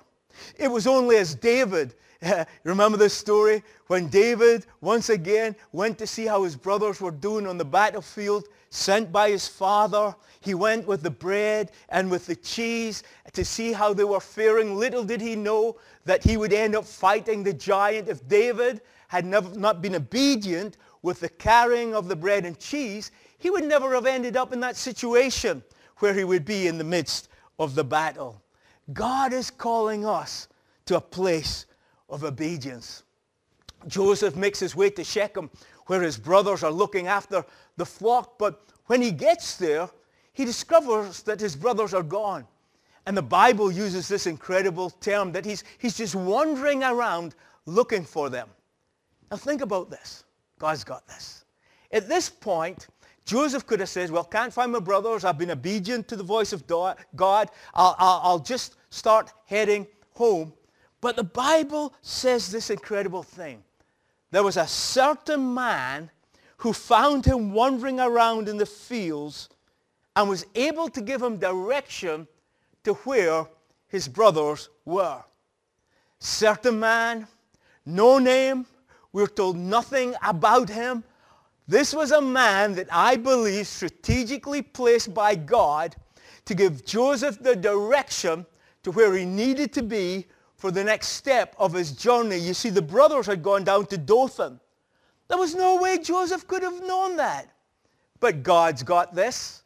It 0.56 0.68
was 0.68 0.86
only 0.86 1.18
as 1.18 1.34
David, 1.34 1.96
remember 2.64 2.98
this 2.98 3.14
story? 3.14 3.64
When 3.88 4.08
David 4.08 4.66
once 4.82 5.10
again 5.10 5.56
went 5.72 5.98
to 6.00 6.08
see 6.08 6.26
how 6.26 6.44
his 6.44 6.56
brothers 6.56 7.02
were 7.02 7.12
doing 7.12 7.48
on 7.48 7.58
the 7.58 7.66
battlefield, 7.66 8.48
sent 8.70 9.12
by 9.12 9.30
his 9.30 9.48
father, 9.48 10.16
he 10.40 10.54
went 10.54 10.88
with 10.88 11.04
the 11.04 11.12
bread 11.12 11.72
and 11.90 12.10
with 12.10 12.26
the 12.26 12.36
cheese 12.36 13.04
to 13.34 13.46
see 13.46 13.72
how 13.72 13.94
they 13.94 14.04
were 14.04 14.20
faring. 14.20 14.76
Little 14.76 15.04
did 15.04 15.22
he 15.22 15.36
know 15.36 15.78
that 16.06 16.24
he 16.24 16.38
would 16.38 16.54
end 16.54 16.76
up 16.76 16.86
fighting 16.86 17.44
the 17.44 17.54
giant 17.54 18.10
if 18.10 18.28
David 18.28 18.82
had 19.08 19.26
never, 19.26 19.58
not 19.58 19.82
been 19.82 19.96
obedient 19.96 20.78
with 21.04 21.20
the 21.20 21.30
carrying 21.30 21.94
of 21.94 22.08
the 22.08 22.16
bread 22.16 22.46
and 22.46 22.58
cheese, 22.58 23.12
he 23.38 23.50
would 23.50 23.66
never 23.66 23.94
have 23.94 24.06
ended 24.06 24.36
up 24.36 24.54
in 24.54 24.60
that 24.62 24.76
situation 24.76 25.62
where 25.98 26.14
he 26.14 26.24
would 26.24 26.46
be 26.46 26.68
in 26.68 26.78
the 26.78 26.84
midst 26.84 27.30
of 27.60 27.76
the 27.76 27.84
battle. 27.84 28.42
God 28.92 29.34
is 29.34 29.52
calling 29.52 30.06
us 30.06 30.48
to 30.86 30.98
a 30.98 31.02
place 31.02 31.66
of 32.10 32.24
obedience. 32.24 33.04
Joseph 33.88 34.36
makes 34.36 34.60
his 34.60 34.76
way 34.76 34.90
to 34.92 35.04
Shechem 35.04 35.50
where 35.88 36.02
his 36.02 36.18
brothers 36.18 36.64
are 36.64 36.72
looking 36.72 37.08
after 37.08 37.46
the 37.78 37.86
flock, 37.86 38.38
but 38.38 38.64
when 38.86 39.02
he 39.02 39.12
gets 39.12 39.58
there, 39.58 39.90
he 40.34 40.46
discovers 40.46 41.24
that 41.24 41.40
his 41.40 41.56
brothers 41.56 41.94
are 41.94 42.04
gone. 42.04 42.46
And 43.06 43.18
the 43.18 43.22
Bible 43.22 43.72
uses 43.72 44.08
this 44.08 44.28
incredible 44.28 44.90
term 44.90 45.32
that 45.34 45.46
he's, 45.46 45.64
he's 45.78 45.98
just 45.98 46.16
wandering 46.16 46.84
around 46.84 47.36
looking 47.66 48.06
for 48.06 48.30
them. 48.30 48.48
Now 49.30 49.38
think 49.38 49.62
about 49.62 49.90
this. 49.90 50.24
God's 50.58 50.84
got 50.84 51.06
this. 51.08 51.44
At 51.92 52.08
this 52.08 52.30
point, 52.30 52.88
Joseph 53.26 53.66
could 53.66 53.80
have 53.80 53.90
said, 53.90 54.10
well, 54.10 54.24
can't 54.24 54.54
find 54.54 54.72
my 54.72 54.80
brothers. 54.80 55.24
I've 55.24 55.38
been 55.38 55.52
obedient 55.52 56.08
to 56.10 56.16
the 56.16 56.24
voice 56.24 56.54
of 56.54 56.66
God. 56.68 56.98
I'll, 57.74 57.96
I'll, 57.98 58.22
I'll 58.24 58.40
just 58.40 58.76
start 58.90 59.34
heading 59.46 59.88
home. 60.14 60.54
But 61.04 61.18
the 61.18 61.24
Bible 61.26 61.94
says 62.02 62.50
this 62.50 62.70
incredible 62.70 63.24
thing. 63.24 63.62
There 64.32 64.42
was 64.42 64.56
a 64.56 64.66
certain 64.66 65.54
man 65.54 66.10
who 66.56 66.72
found 66.72 67.26
him 67.26 67.52
wandering 67.52 68.00
around 68.00 68.48
in 68.48 68.56
the 68.56 68.66
fields 68.66 69.50
and 70.16 70.30
was 70.30 70.46
able 70.56 70.88
to 70.88 71.02
give 71.02 71.22
him 71.22 71.36
direction 71.36 72.26
to 72.86 72.94
where 72.94 73.46
his 73.90 74.08
brothers 74.08 74.70
were. 74.86 75.22
Certain 76.20 76.80
man, 76.80 77.28
no 77.86 78.18
name, 78.18 78.66
we're 79.12 79.28
told 79.28 79.58
nothing 79.58 80.16
about 80.24 80.70
him. 80.70 81.04
This 81.68 81.94
was 81.94 82.14
a 82.14 82.22
man 82.22 82.76
that 82.76 82.88
I 82.90 83.18
believe 83.18 83.68
strategically 83.68 84.62
placed 84.62 85.14
by 85.14 85.36
God 85.36 85.98
to 86.46 86.56
give 86.56 86.86
Joseph 86.86 87.40
the 87.44 87.58
direction 87.58 88.46
to 88.84 88.92
where 88.92 89.14
he 89.14 89.26
needed 89.26 89.74
to 89.74 89.84
be 89.84 90.28
for 90.64 90.72
the 90.72 90.82
next 90.82 91.10
step 91.10 91.58
of 91.60 91.74
his 91.74 91.92
journey. 91.92 92.38
You 92.38 92.54
see, 92.54 92.70
the 92.70 92.82
brothers 92.82 93.26
had 93.26 93.44
gone 93.44 93.66
down 93.66 93.86
to 93.88 93.98
Dothan. 93.98 94.62
There 95.28 95.38
was 95.38 95.54
no 95.54 95.76
way 95.82 95.98
Joseph 95.98 96.48
could 96.48 96.64
have 96.64 96.82
known 96.88 97.18
that. 97.18 97.50
But 98.22 98.44
God's 98.44 98.82
got 98.82 99.14
this. 99.14 99.64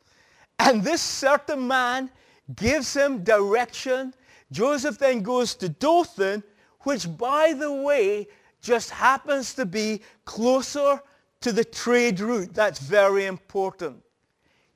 And 0.58 0.82
this 0.82 1.00
certain 1.00 1.68
man 1.68 2.10
gives 2.56 2.96
him 2.96 3.24
direction. 3.24 4.12
Joseph 4.52 4.98
then 4.98 5.22
goes 5.22 5.54
to 5.58 5.70
Dothan, 5.70 6.42
which, 6.80 7.16
by 7.16 7.54
the 7.54 7.72
way, 7.72 8.28
just 8.64 8.90
happens 8.90 9.54
to 9.54 9.68
be 9.68 10.02
closer 10.26 11.00
to 11.42 11.52
the 11.52 11.64
trade 11.64 12.20
route. 12.20 12.56
That's 12.56 12.80
very 12.80 13.28
important. 13.28 14.02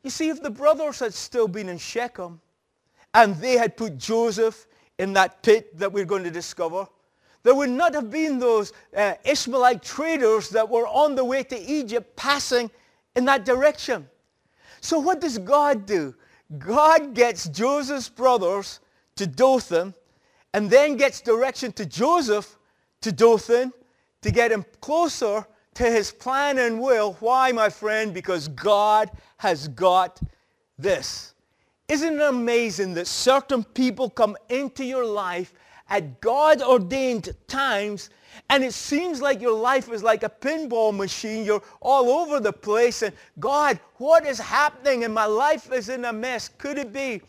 You 0.03 0.11
see, 0.11 0.29
if 0.29 0.39
the 0.39 0.51
brothers 0.51 0.99
had 0.99 1.15
still 1.15 1.47
been 1.47 1.67
in 1.67 1.79
Shechem 1.79 2.39
and 3.15 3.35
they 3.37 3.57
had 3.57 3.75
put 3.75 3.97
Joseph 3.97 4.67
in 5.01 5.13
that 5.13 5.41
pit 5.41 5.75
that 5.79 5.91
we're 5.91 6.05
going 6.05 6.23
to 6.23 6.29
discover, 6.29 6.87
there 7.41 7.55
would 7.55 7.71
not 7.71 7.95
have 7.95 8.11
been 8.11 8.37
those 8.37 8.71
uh, 8.95 9.15
Ishmaelite 9.25 9.81
traders 9.81 10.49
that 10.49 10.69
were 10.69 10.85
on 10.85 11.15
the 11.15 11.25
way 11.25 11.41
to 11.41 11.59
Egypt 11.59 12.15
passing 12.15 12.69
in 13.15 13.25
that 13.25 13.43
direction. 13.43 14.07
So 14.79 14.99
what 14.99 15.19
does 15.19 15.39
God 15.39 15.87
do? 15.87 16.13
God 16.59 17.15
gets 17.15 17.49
Joseph's 17.49 18.09
brothers 18.09 18.79
to 19.15 19.25
Dothan 19.25 19.95
and 20.53 20.69
then 20.69 20.97
gets 20.97 21.19
direction 21.19 21.71
to 21.73 21.85
Joseph 21.87 22.59
to 23.01 23.11
Dothan 23.11 23.73
to 24.21 24.31
get 24.31 24.51
him 24.51 24.63
closer 24.81 25.47
to 25.73 25.83
his 25.83 26.11
plan 26.11 26.59
and 26.59 26.79
will. 26.79 27.13
Why, 27.21 27.51
my 27.51 27.69
friend? 27.69 28.13
Because 28.13 28.49
God 28.49 29.09
has 29.37 29.67
got 29.69 30.19
this. 30.77 31.30
Isn't 31.91 32.21
it 32.21 32.21
amazing 32.21 32.93
that 32.93 33.05
certain 33.05 33.65
people 33.65 34.09
come 34.09 34.37
into 34.47 34.85
your 34.85 35.05
life 35.05 35.53
at 35.89 36.21
God-ordained 36.21 37.35
times 37.49 38.11
and 38.49 38.63
it 38.63 38.73
seems 38.73 39.21
like 39.21 39.41
your 39.41 39.59
life 39.59 39.91
is 39.91 40.01
like 40.01 40.23
a 40.23 40.29
pinball 40.29 40.95
machine. 40.95 41.43
You're 41.43 41.61
all 41.81 42.09
over 42.09 42.39
the 42.39 42.53
place 42.53 43.01
and 43.01 43.13
God, 43.41 43.77
what 43.95 44.25
is 44.25 44.39
happening? 44.39 45.03
And 45.03 45.13
my 45.13 45.25
life 45.25 45.69
is 45.73 45.89
in 45.89 46.05
a 46.05 46.13
mess. 46.13 46.47
Could 46.47 46.77
it 46.77 46.93
be 46.93 47.19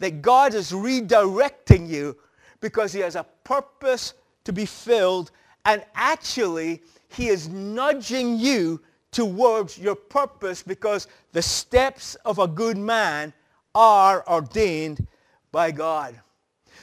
that 0.00 0.20
God 0.20 0.52
is 0.52 0.72
redirecting 0.72 1.88
you 1.88 2.16
because 2.60 2.92
he 2.92 2.98
has 3.02 3.14
a 3.14 3.24
purpose 3.44 4.14
to 4.42 4.52
be 4.52 4.66
filled 4.66 5.30
and 5.64 5.84
actually, 5.94 6.82
he 7.08 7.28
is 7.28 7.48
nudging 7.50 8.36
you 8.36 8.80
towards 9.12 9.78
your 9.78 9.94
purpose 9.94 10.60
because 10.60 11.06
the 11.30 11.42
steps 11.42 12.16
of 12.24 12.40
a 12.40 12.48
good 12.48 12.76
man 12.76 13.32
are 13.74 14.26
ordained 14.28 15.06
by 15.50 15.70
God. 15.70 16.20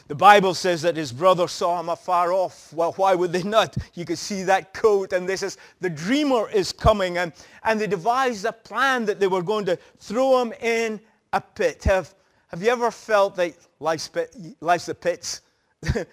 The 0.08 0.16
Bible 0.16 0.56
says 0.56 0.82
that 0.82 0.98
his 0.98 1.12
brother 1.12 1.48
saw 1.48 1.80
him 1.80 1.90
afar 1.90 2.34
off. 2.34 2.74
Well, 2.74 2.94
why 2.94 3.14
would 3.14 3.32
they 3.32 3.44
not? 3.44 3.78
You 3.94 4.06
could 4.06 4.18
see 4.18 4.42
that 4.44 4.74
coat 4.74 5.14
and 5.14 5.30
this 5.30 5.44
is, 5.44 5.58
the 5.82 5.90
dreamer 5.90 6.50
is 6.50 6.72
coming 6.72 7.20
and, 7.20 7.32
and 7.64 7.80
they 7.80 7.86
devised 7.86 8.46
a 8.46 8.52
plan 8.52 9.06
that 9.06 9.20
they 9.20 9.28
were 9.28 9.44
going 9.44 9.66
to 9.66 9.78
throw 10.00 10.42
him 10.42 10.52
in 10.62 11.00
a 11.32 11.40
pit. 11.40 11.84
Have, 11.84 12.16
have 12.48 12.64
you 12.64 12.70
ever 12.70 12.90
felt 12.90 13.36
that 13.36 13.54
life's, 13.80 14.08
pit, 14.08 14.36
life's 14.62 14.90
a 14.90 14.96
pit? 14.96 15.42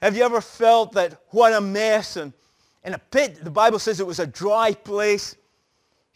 Have 0.00 0.16
you 0.16 0.24
ever 0.24 0.40
felt 0.40 0.92
that 0.94 1.20
what 1.28 1.52
a 1.52 1.60
mess 1.60 2.16
and 2.16 2.32
in 2.84 2.94
a 2.94 2.98
pit, 2.98 3.44
the 3.44 3.50
Bible 3.50 3.78
says 3.78 4.00
it 4.00 4.06
was 4.06 4.18
a 4.18 4.26
dry 4.26 4.72
place. 4.72 5.36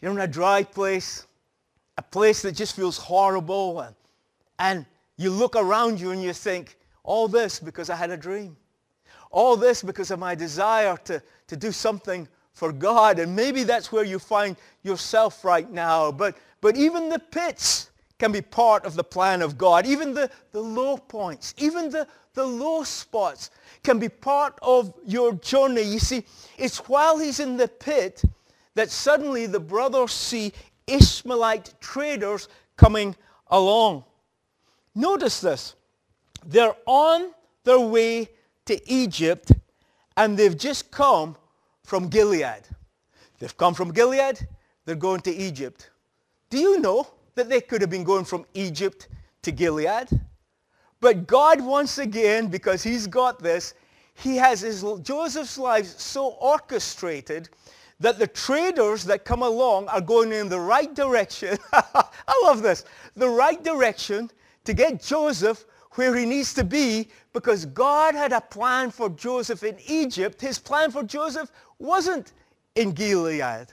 You're 0.01 0.11
in 0.11 0.19
a 0.19 0.27
dry 0.27 0.63
place, 0.63 1.25
a 1.97 2.01
place 2.01 2.41
that 2.41 2.53
just 2.53 2.75
feels 2.75 2.97
horrible. 2.97 3.79
And, 3.79 3.95
and 4.59 4.85
you 5.17 5.29
look 5.29 5.55
around 5.55 5.99
you 5.99 6.11
and 6.11 6.21
you 6.21 6.33
think, 6.33 6.77
all 7.03 7.27
this 7.27 7.59
because 7.59 7.89
I 7.89 7.95
had 7.95 8.11
a 8.11 8.17
dream. 8.17 8.55
All 9.31 9.55
this 9.55 9.81
because 9.81 10.11
of 10.11 10.19
my 10.19 10.35
desire 10.35 10.97
to, 11.05 11.21
to 11.47 11.55
do 11.55 11.71
something 11.71 12.27
for 12.53 12.71
God. 12.71 13.19
And 13.19 13.35
maybe 13.35 13.63
that's 13.63 13.91
where 13.91 14.03
you 14.03 14.19
find 14.19 14.55
yourself 14.83 15.43
right 15.43 15.69
now. 15.71 16.11
But, 16.11 16.37
but 16.61 16.75
even 16.75 17.09
the 17.09 17.19
pits 17.19 17.91
can 18.19 18.31
be 18.31 18.41
part 18.41 18.83
of 18.85 18.95
the 18.95 19.03
plan 19.03 19.41
of 19.41 19.57
God. 19.57 19.85
Even 19.85 20.13
the, 20.13 20.29
the 20.51 20.61
low 20.61 20.97
points, 20.97 21.53
even 21.57 21.89
the, 21.89 22.07
the 22.33 22.45
low 22.45 22.83
spots 22.83 23.51
can 23.83 23.99
be 23.99 24.09
part 24.09 24.57
of 24.61 24.93
your 25.05 25.33
journey. 25.33 25.83
You 25.83 25.99
see, 25.99 26.23
it's 26.57 26.77
while 26.89 27.17
he's 27.17 27.39
in 27.39 27.57
the 27.57 27.67
pit 27.67 28.21
that 28.75 28.89
suddenly 28.91 29.45
the 29.45 29.59
brothers 29.59 30.11
see 30.11 30.51
Ishmaelite 30.87 31.73
traders 31.79 32.47
coming 32.75 33.15
along. 33.47 34.03
Notice 34.97 35.41
this. 35.41 35.75
They're 36.43 36.75
on 36.87 37.29
their 37.63 37.79
way 37.79 38.29
to 38.65 38.91
Egypt 38.91 39.51
and 40.17 40.35
they've 40.35 40.57
just 40.57 40.89
come 40.89 41.37
from 41.83 42.07
Gilead. 42.07 42.63
They've 43.37 43.55
come 43.55 43.75
from 43.75 43.91
Gilead, 43.91 44.47
they're 44.85 44.95
going 44.95 45.21
to 45.21 45.31
Egypt. 45.31 45.91
Do 46.49 46.57
you 46.57 46.79
know 46.79 47.07
that 47.35 47.47
they 47.47 47.61
could 47.61 47.81
have 47.81 47.91
been 47.91 48.03
going 48.03 48.25
from 48.25 48.43
Egypt 48.55 49.07
to 49.43 49.51
Gilead? 49.51 50.09
But 50.99 51.27
God 51.27 51.61
once 51.61 51.99
again, 51.99 52.47
because 52.47 52.81
he's 52.81 53.05
got 53.05 53.37
this, 53.37 53.75
he 54.15 54.35
has 54.37 54.61
his, 54.61 54.83
Joseph's 55.03 55.59
life 55.59 55.85
so 55.85 56.29
orchestrated 56.41 57.49
that 57.99 58.17
the 58.17 58.25
traders 58.25 59.03
that 59.03 59.25
come 59.25 59.43
along 59.43 59.89
are 59.89 60.01
going 60.01 60.31
in 60.31 60.49
the 60.49 60.59
right 60.59 60.95
direction. 60.95 61.55
I 61.71 62.41
love 62.43 62.63
this. 62.63 62.83
The 63.15 63.29
right 63.29 63.63
direction 63.63 64.31
to 64.67 64.73
get 64.73 65.01
Joseph 65.01 65.65
where 65.91 66.15
he 66.15 66.25
needs 66.25 66.53
to 66.53 66.63
be 66.63 67.07
because 67.33 67.65
God 67.65 68.13
had 68.13 68.33
a 68.33 68.41
plan 68.41 68.91
for 68.91 69.09
Joseph 69.09 69.63
in 69.63 69.77
Egypt. 69.87 70.39
His 70.39 70.59
plan 70.59 70.91
for 70.91 71.03
Joseph 71.03 71.51
wasn't 71.79 72.33
in 72.75 72.91
Gilead. 72.91 73.67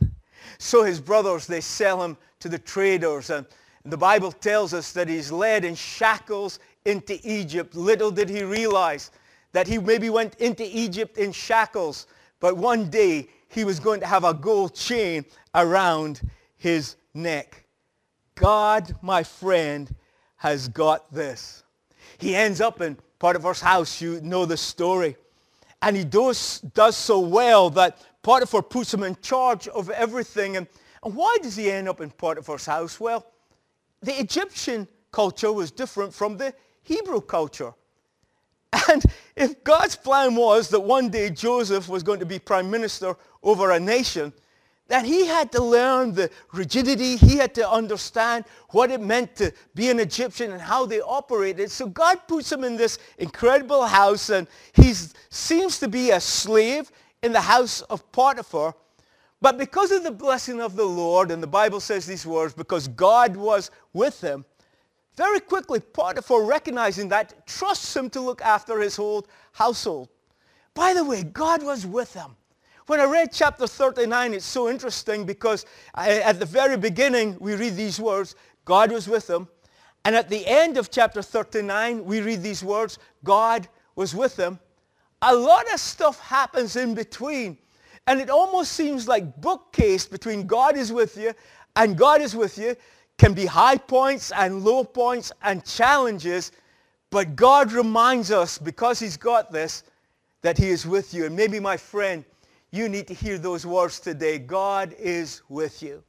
So 0.59 0.85
his 0.85 1.01
brothers, 1.01 1.47
they 1.47 1.61
sell 1.61 2.03
him 2.03 2.17
to 2.39 2.49
the 2.49 2.59
traders. 2.59 3.31
And 3.31 3.45
the 3.85 3.97
Bible 3.97 4.31
tells 4.31 4.73
us 4.73 4.93
that 4.93 5.09
he's 5.09 5.33
led 5.33 5.65
in 5.65 5.75
shackles 5.75 6.61
into 6.85 7.19
Egypt. 7.25 7.75
Little 7.75 8.13
did 8.13 8.31
he 8.31 8.45
realize 8.45 9.11
that 9.53 9.67
he 9.67 9.79
maybe 9.79 10.11
went 10.11 10.37
into 10.37 10.65
Egypt 10.65 11.19
in 11.19 11.33
shackles, 11.33 12.07
but 12.41 12.57
one 12.57 12.89
day 12.89 13.29
he 13.49 13.65
was 13.65 13.81
going 13.81 14.01
to 14.01 14.07
have 14.07 14.25
a 14.25 14.35
gold 14.35 14.75
chain 14.75 15.25
around 15.55 16.21
his 16.57 16.97
neck. 17.15 17.67
God, 18.37 18.95
my 19.03 19.23
friend, 19.23 19.95
has 20.37 20.69
got 20.69 21.12
this. 21.12 21.62
He 22.19 22.35
ends 22.35 22.61
up 22.61 22.81
in 22.81 22.97
Potiphar's 23.19 23.61
house. 23.61 24.00
You 24.00 24.21
know 24.21 24.45
the 24.45 24.57
story. 24.57 25.17
And 25.83 25.97
he 25.97 26.05
does, 26.05 26.61
does 26.61 26.97
so 26.97 27.21
well 27.21 27.71
that 27.71 27.99
Potiphar 28.23 28.62
puts 28.62 28.93
him 28.93 29.03
in 29.03 29.17
charge 29.21 29.69
of 29.69 29.91
everything. 29.91 30.57
And, 30.57 30.67
and 31.03 31.14
why 31.14 31.37
does 31.43 31.57
he 31.57 31.71
end 31.71 31.88
up 31.88 32.00
in 32.00 32.11
Potiphar's 32.11 32.67
house? 32.67 32.99
Well, 32.99 33.26
the 34.03 34.19
Egyptian 34.19 34.88
culture 35.12 35.53
was 35.53 35.71
different 35.71 36.12
from 36.12 36.37
the 36.37 36.55
Hebrew 36.83 37.21
culture. 37.21 37.73
And 38.90 39.05
if 39.37 39.62
God's 39.62 39.94
plan 39.94 40.35
was 40.35 40.68
that 40.70 40.81
one 40.81 41.09
day 41.09 41.31
Joseph 41.31 41.88
was 41.88 42.03
going 42.03 42.18
to 42.18 42.27
be 42.27 42.38
prime 42.38 42.70
minister 42.70 43.16
over 43.42 43.70
a 43.70 43.79
nation, 43.79 44.33
then 44.87 45.05
he 45.05 45.27
had 45.27 45.51
to 45.53 45.62
learn 45.62 46.12
the 46.12 46.31
rigidity. 46.53 47.16
He 47.16 47.37
had 47.37 47.55
to 47.55 47.68
understand 47.68 48.44
what 48.70 48.90
it 48.90 49.01
meant 49.01 49.35
to 49.37 49.53
be 49.75 49.88
an 49.90 49.99
Egyptian 49.99 50.53
and 50.53 50.61
how 50.61 50.85
they 50.85 51.01
operated. 51.01 51.70
So 51.70 51.87
God 51.87 52.18
puts 52.29 52.53
him 52.53 52.64
in 52.64 52.77
this 52.77 52.99
incredible 53.18 53.87
house 53.87 54.29
and 54.29 54.47
he 54.75 54.92
seems 55.31 55.79
to 55.79 55.88
be 55.88 56.11
a 56.11 56.20
slave 56.20 56.92
in 57.23 57.33
the 57.33 57.40
house 57.40 57.81
of 57.83 58.11
Potiphar. 58.12 58.75
But 59.40 59.59
because 59.59 59.90
of 59.90 60.05
the 60.05 60.11
blessing 60.11 60.61
of 60.61 60.77
the 60.77 60.85
Lord, 60.85 61.31
and 61.31 61.42
the 61.42 61.47
Bible 61.47 61.81
says 61.81 62.07
these 62.07 62.27
words, 62.27 62.55
because 62.55 62.88
God 62.88 63.37
was 63.37 63.70
with 63.92 64.20
him, 64.20 64.44
very 65.16 65.40
quickly, 65.40 65.81
Potiphar, 65.81 66.44
recognizing 66.44 67.09
that, 67.11 67.47
trusts 67.47 67.94
him 67.94 68.11
to 68.11 68.20
look 68.20 68.42
after 68.42 68.81
his 68.81 68.97
whole 68.97 69.27
household. 69.53 70.09
By 70.75 70.92
the 70.92 71.05
way, 71.05 71.23
God 71.23 71.62
was 71.62 71.87
with 71.87 72.14
him. 72.14 72.37
When 72.87 73.01
I 73.01 73.05
read 73.05 73.31
chapter 73.33 73.66
39, 73.66 74.35
it's 74.35 74.44
so 74.44 74.68
interesting 74.68 75.25
because 75.25 75.64
at 75.94 76.38
the 76.38 76.44
very 76.44 76.77
beginning, 76.77 77.37
we 77.40 77.55
read 77.55 77.77
these 77.77 77.99
words, 77.99 78.37
God 78.66 78.92
was 78.92 79.09
with 79.09 79.29
him. 79.29 79.49
And 80.05 80.14
at 80.14 80.29
the 80.29 80.47
end 80.47 80.77
of 80.77 80.90
chapter 80.90 81.23
39, 81.23 82.05
we 82.05 82.20
read 82.20 82.42
these 82.42 82.62
words, 82.62 82.99
God 83.25 83.68
was 83.97 84.14
with 84.14 84.38
him. 84.38 84.59
A 85.23 85.35
lot 85.35 85.73
of 85.73 85.81
stuff 85.81 86.20
happens 86.20 86.77
in 86.77 86.94
between. 86.94 87.57
And 88.07 88.20
it 88.20 88.29
almost 88.29 88.73
seems 88.73 89.09
like 89.09 89.40
bookcase 89.40 90.05
between 90.05 90.47
God 90.47 90.77
is 90.77 90.92
with 90.92 91.16
you 91.16 91.33
and 91.77 91.97
God 91.97 92.20
is 92.20 92.37
with 92.37 92.59
you 92.59 92.77
can 93.16 93.33
be 93.33 93.47
high 93.47 93.79
points 93.79 94.31
and 94.33 94.62
low 94.62 94.85
points 94.85 95.33
and 95.42 95.64
challenges, 95.64 96.53
but 97.11 97.35
God 97.35 97.73
reminds 97.73 98.31
us, 98.31 98.59
because 98.59 98.99
he's 98.99 99.16
got 99.16 99.53
this, 99.53 99.85
that 100.42 100.59
he 100.59 100.68
is 100.68 100.87
with 100.87 101.14
you. 101.14 101.25
And 101.27 101.35
maybe, 101.35 101.61
my 101.61 101.77
friend, 101.77 102.25
you 102.75 102.89
need 102.89 103.07
to 103.07 103.15
hear 103.15 103.39
those 103.39 103.65
words 103.65 104.01
today. 104.01 104.39
God 104.39 104.95
is 104.99 105.43
with 105.49 105.83
you. 105.83 106.03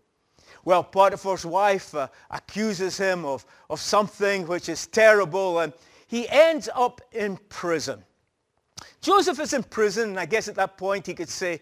Well, 0.64 0.84
Potiphar's 0.84 1.46
wife 1.46 1.94
uh, 1.94 2.08
accuses 2.32 2.98
him 2.98 3.24
of, 3.24 3.46
of 3.70 3.80
something 3.80 4.48
which 4.48 4.68
is 4.68 4.88
terrible, 4.88 5.60
and 5.60 5.74
he 6.08 6.28
ends 6.28 6.68
up 6.74 7.02
in 7.12 7.38
prison. 7.50 8.04
Joseph 9.00 9.40
is 9.40 9.54
in 9.54 9.62
prison, 9.62 10.10
and 10.10 10.20
I 10.20 10.26
guess 10.26 10.48
at 10.48 10.56
that 10.56 10.76
point 10.76 11.06
he 11.06 11.14
could 11.14 11.30
say, 11.30 11.62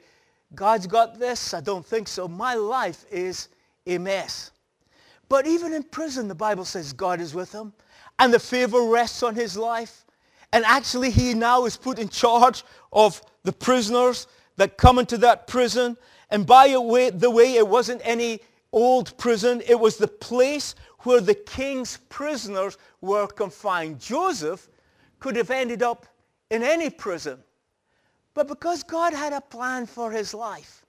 God's 0.56 0.88
got 0.88 1.20
this? 1.20 1.54
I 1.54 1.60
don't 1.60 1.86
think 1.86 2.08
so. 2.08 2.28
My 2.28 2.54
life 2.54 3.06
is 3.12 3.50
a 3.86 3.98
mess. 3.98 4.52
But 5.28 5.48
even 5.48 5.74
in 5.74 5.84
prison, 5.84 6.28
the 6.28 6.36
Bible 6.36 6.64
says 6.64 6.94
God 6.94 7.20
is 7.20 7.34
with 7.34 7.52
him 7.52 7.74
and 8.20 8.34
the 8.34 8.40
favor 8.40 8.84
rests 8.84 9.24
on 9.24 9.36
his 9.36 9.58
life. 9.58 10.06
And 10.52 10.64
actually, 10.66 11.10
he 11.10 11.34
now 11.34 11.66
is 11.66 11.76
put 11.76 11.98
in 11.98 12.08
charge 12.08 12.64
of 12.92 13.22
the 13.44 13.52
prisoners 13.52 14.28
that 14.58 14.78
come 14.78 15.00
into 15.00 15.18
that 15.20 15.48
prison. 15.48 15.98
And 16.30 16.46
by 16.46 16.70
the 16.70 17.30
way, 17.30 17.56
it 17.56 17.68
wasn't 17.68 18.02
any 18.04 18.40
old 18.72 19.18
prison. 19.18 19.62
It 19.68 19.80
was 19.80 19.98
the 19.98 20.08
place 20.08 20.76
where 21.00 21.22
the 21.22 21.36
king's 21.36 21.98
prisoners 22.10 22.78
were 23.02 23.28
confined. 23.28 24.00
Joseph 24.00 24.70
could 25.20 25.36
have 25.36 25.52
ended 25.52 25.84
up 25.84 26.06
in 26.50 26.64
any 26.64 26.90
prison. 26.90 27.40
But 28.34 28.48
because 28.48 28.84
God 28.84 29.14
had 29.14 29.34
a 29.34 29.42
plan 29.42 29.86
for 29.86 30.12
his 30.12 30.34
life, 30.34 30.86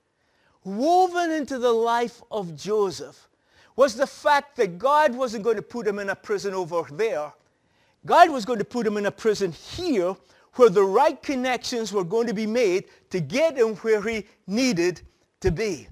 woven 0.64 1.30
into 1.30 1.58
the 1.58 1.72
life 1.72 2.22
of 2.30 2.56
Joseph 2.56 3.28
was 3.76 3.96
the 3.96 4.06
fact 4.06 4.56
that 4.56 4.78
God 4.78 5.14
wasn't 5.14 5.44
going 5.44 5.56
to 5.56 5.62
put 5.62 5.86
him 5.86 5.98
in 5.98 6.08
a 6.08 6.16
prison 6.16 6.54
over 6.54 6.86
there. 6.90 7.32
God 8.06 8.30
was 8.30 8.44
going 8.44 8.60
to 8.60 8.64
put 8.64 8.86
him 8.86 8.96
in 8.96 9.06
a 9.06 9.10
prison 9.10 9.52
here 9.52 10.14
where 10.54 10.70
the 10.70 10.84
right 10.84 11.20
connections 11.22 11.92
were 11.92 12.04
going 12.04 12.26
to 12.26 12.34
be 12.34 12.46
made 12.46 12.84
to 13.10 13.20
get 13.20 13.56
him 13.56 13.76
where 13.76 14.02
he 14.02 14.26
needed 14.46 15.00
to 15.40 15.50
be. 15.50 15.88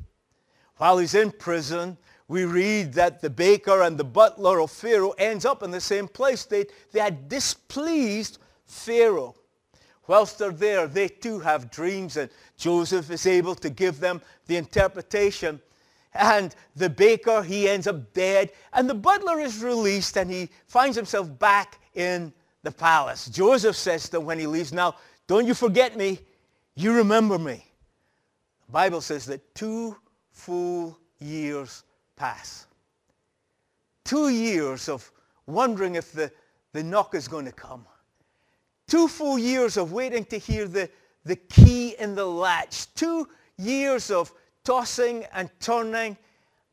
While 0.77 0.99
he's 0.99 1.15
in 1.15 1.31
prison, 1.33 1.97
we 2.29 2.45
read 2.45 2.93
that 2.95 3.21
the 3.21 3.31
baker 3.31 3.83
and 3.83 3.99
the 3.99 4.05
butler 4.05 4.61
of 4.61 4.71
Pharaoh 4.71 5.15
ends 5.19 5.45
up 5.45 5.63
in 5.63 5.71
the 5.71 5.81
same 5.81 6.09
place. 6.09 6.45
They, 6.45 6.67
they 6.93 7.01
had 7.01 7.29
displeased 7.29 8.39
Pharaoh. 8.65 9.35
Whilst 10.07 10.39
they're 10.39 10.51
there, 10.51 10.87
they 10.87 11.09
too 11.09 11.39
have 11.41 11.71
dreams 11.71 12.17
and 12.17 12.31
Joseph 12.57 13.11
is 13.11 13.27
able 13.27 13.55
to 13.57 13.71
give 13.71 14.01
them 14.01 14.21
the 14.47 14.57
interpretation 14.57 15.61
and 16.15 16.55
the 16.77 16.91
baker, 16.91 17.43
he 17.43 17.69
ends 17.69 17.87
up 17.87 18.13
dead, 18.13 18.53
and 18.73 18.89
the 18.89 18.95
butler 18.95 19.41
is 19.41 19.63
released, 19.63 20.17
and 20.17 20.31
he 20.31 20.51
finds 20.67 20.97
himself 20.97 21.39
back 21.39 21.79
in 21.95 22.33
the 22.63 22.71
palace. 22.71 23.27
Joseph 23.27 23.77
says 23.77 24.13
him 24.13 24.25
when 24.25 24.39
he 24.39 24.47
leaves, 24.47 24.73
now, 24.73 24.97
don't 25.27 25.47
you 25.47 25.55
forget 25.55 25.97
me. 25.97 26.19
You 26.75 26.95
remember 26.95 27.39
me. 27.39 27.65
The 28.67 28.73
Bible 28.73 29.01
says 29.01 29.27
that 29.27 29.55
two 29.55 29.97
full 30.31 30.99
years 31.19 31.85
pass. 32.17 32.67
Two 34.05 34.29
years 34.29 34.89
of 34.89 35.11
wondering 35.47 35.95
if 35.95 36.13
the, 36.13 36.31
the 36.73 36.83
knock 36.83 37.15
is 37.15 37.29
going 37.29 37.45
to 37.45 37.53
come. 37.53 37.87
Two 38.89 39.09
full 39.09 39.39
years 39.39 39.77
of 39.77 39.93
waiting 39.93 40.25
to 40.27 40.39
hear 40.39 40.67
the, 40.67 40.89
the 41.25 41.37
key 41.37 41.95
in 41.99 42.15
the 42.15 42.25
latch. 42.25 42.93
Two 42.95 43.29
years 43.59 44.11
of 44.11 44.33
tossing 44.65 45.25
and 45.33 45.51
turning 45.61 46.17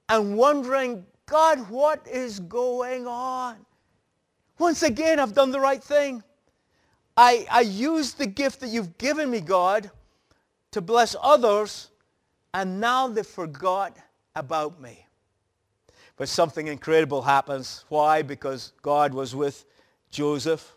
and 0.09 0.37
wondering, 0.37 1.05
God, 1.25 1.69
what 1.69 2.05
is 2.07 2.39
going 2.39 3.05
on? 3.05 3.57
Once 4.59 4.83
again, 4.83 5.19
I've 5.19 5.33
done 5.33 5.51
the 5.51 5.59
right 5.59 5.83
thing. 5.83 6.21
I, 7.15 7.47
I 7.49 7.61
used 7.61 8.17
the 8.17 8.27
gift 8.27 8.59
that 8.59 8.67
you've 8.67 8.97
given 8.97 9.31
me, 9.31 9.39
God, 9.39 9.89
to 10.71 10.81
bless 10.81 11.15
others, 11.21 11.89
and 12.53 12.79
now 12.79 13.07
they 13.07 13.23
forgot 13.23 13.97
about 14.35 14.81
me. 14.81 15.05
But 16.17 16.27
something 16.27 16.67
incredible 16.67 17.21
happens. 17.21 17.85
Why? 17.87 18.21
Because 18.21 18.73
God 18.81 19.13
was 19.13 19.33
with 19.33 19.65
Joseph. 20.11 20.75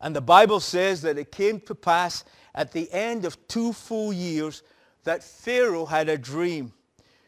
And 0.00 0.16
the 0.16 0.22
Bible 0.22 0.60
says 0.60 1.02
that 1.02 1.18
it 1.18 1.30
came 1.30 1.60
to 1.62 1.74
pass 1.74 2.24
at 2.54 2.72
the 2.72 2.90
end 2.90 3.26
of 3.26 3.48
two 3.48 3.74
full 3.74 4.12
years 4.12 4.62
that 5.04 5.22
Pharaoh 5.22 5.84
had 5.84 6.08
a 6.08 6.16
dream. 6.16 6.72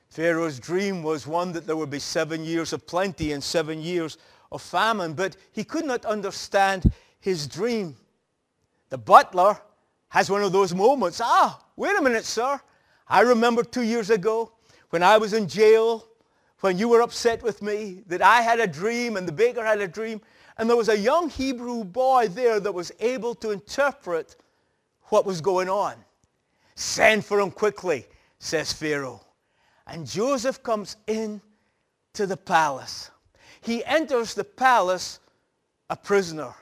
Pharaoh's 0.09 0.59
dream 0.59 1.03
was 1.03 1.27
one 1.27 1.53
that 1.53 1.66
there 1.66 1.77
would 1.77 1.90
be 1.90 1.99
seven 1.99 2.44
years 2.44 2.73
of 2.73 2.87
plenty 2.87 3.33
and 3.33 3.42
seven 3.44 3.81
years 3.81 4.16
of 4.53 4.63
famine, 4.63 5.15
but 5.15 5.37
he 5.53 5.65
could 5.65 5.85
not 5.85 6.05
understand 6.05 6.93
his 7.21 7.47
dream. 7.47 7.97
The 8.89 8.99
butler 8.99 9.61
has 10.09 10.31
one 10.31 10.43
of 10.43 10.53
those 10.53 10.75
moments. 10.75 11.21
Ah, 11.23 11.63
wait 11.77 11.97
a 11.97 12.03
minute, 12.03 12.25
sir. 12.25 12.61
I 13.09 13.21
remember 13.21 13.63
two 13.63 13.83
years 13.83 14.11
ago 14.11 14.53
when 14.91 15.03
I 15.03 15.19
was 15.19 15.33
in 15.33 15.49
jail, 15.49 16.07
when 16.61 16.79
you 16.79 16.89
were 16.89 17.01
upset 17.01 17.43
with 17.43 17.63
me, 17.63 18.03
that 18.07 18.23
I 18.23 18.43
had 18.43 18.61
a 18.61 18.67
dream 18.67 19.17
and 19.17 19.27
the 19.27 19.33
baker 19.33 19.65
had 19.65 19.81
a 19.81 19.89
dream, 19.89 20.21
and 20.59 20.69
there 20.69 20.77
was 20.77 20.89
a 20.89 20.99
young 20.99 21.31
Hebrew 21.31 21.85
boy 21.85 22.29
there 22.29 22.61
that 22.61 22.73
was 22.73 22.93
able 23.01 23.35
to 23.37 23.51
interpret 23.51 24.37
what 25.05 25.25
was 25.25 25.41
going 25.41 25.69
on. 25.69 25.95
Send 26.75 27.25
for 27.25 27.41
him 27.41 27.51
quickly, 27.51 28.07
says 28.39 28.73
Pharaoh. 28.73 29.25
And 29.87 30.07
Joseph 30.07 30.63
comes 30.63 30.97
in 31.07 31.41
to 32.15 32.27
the 32.27 32.37
palace. 32.37 33.11
He 33.62 33.85
enters 33.85 34.35
the 34.35 34.44
palace 34.44 35.20
a 35.88 35.96
prisoner. 35.96 36.55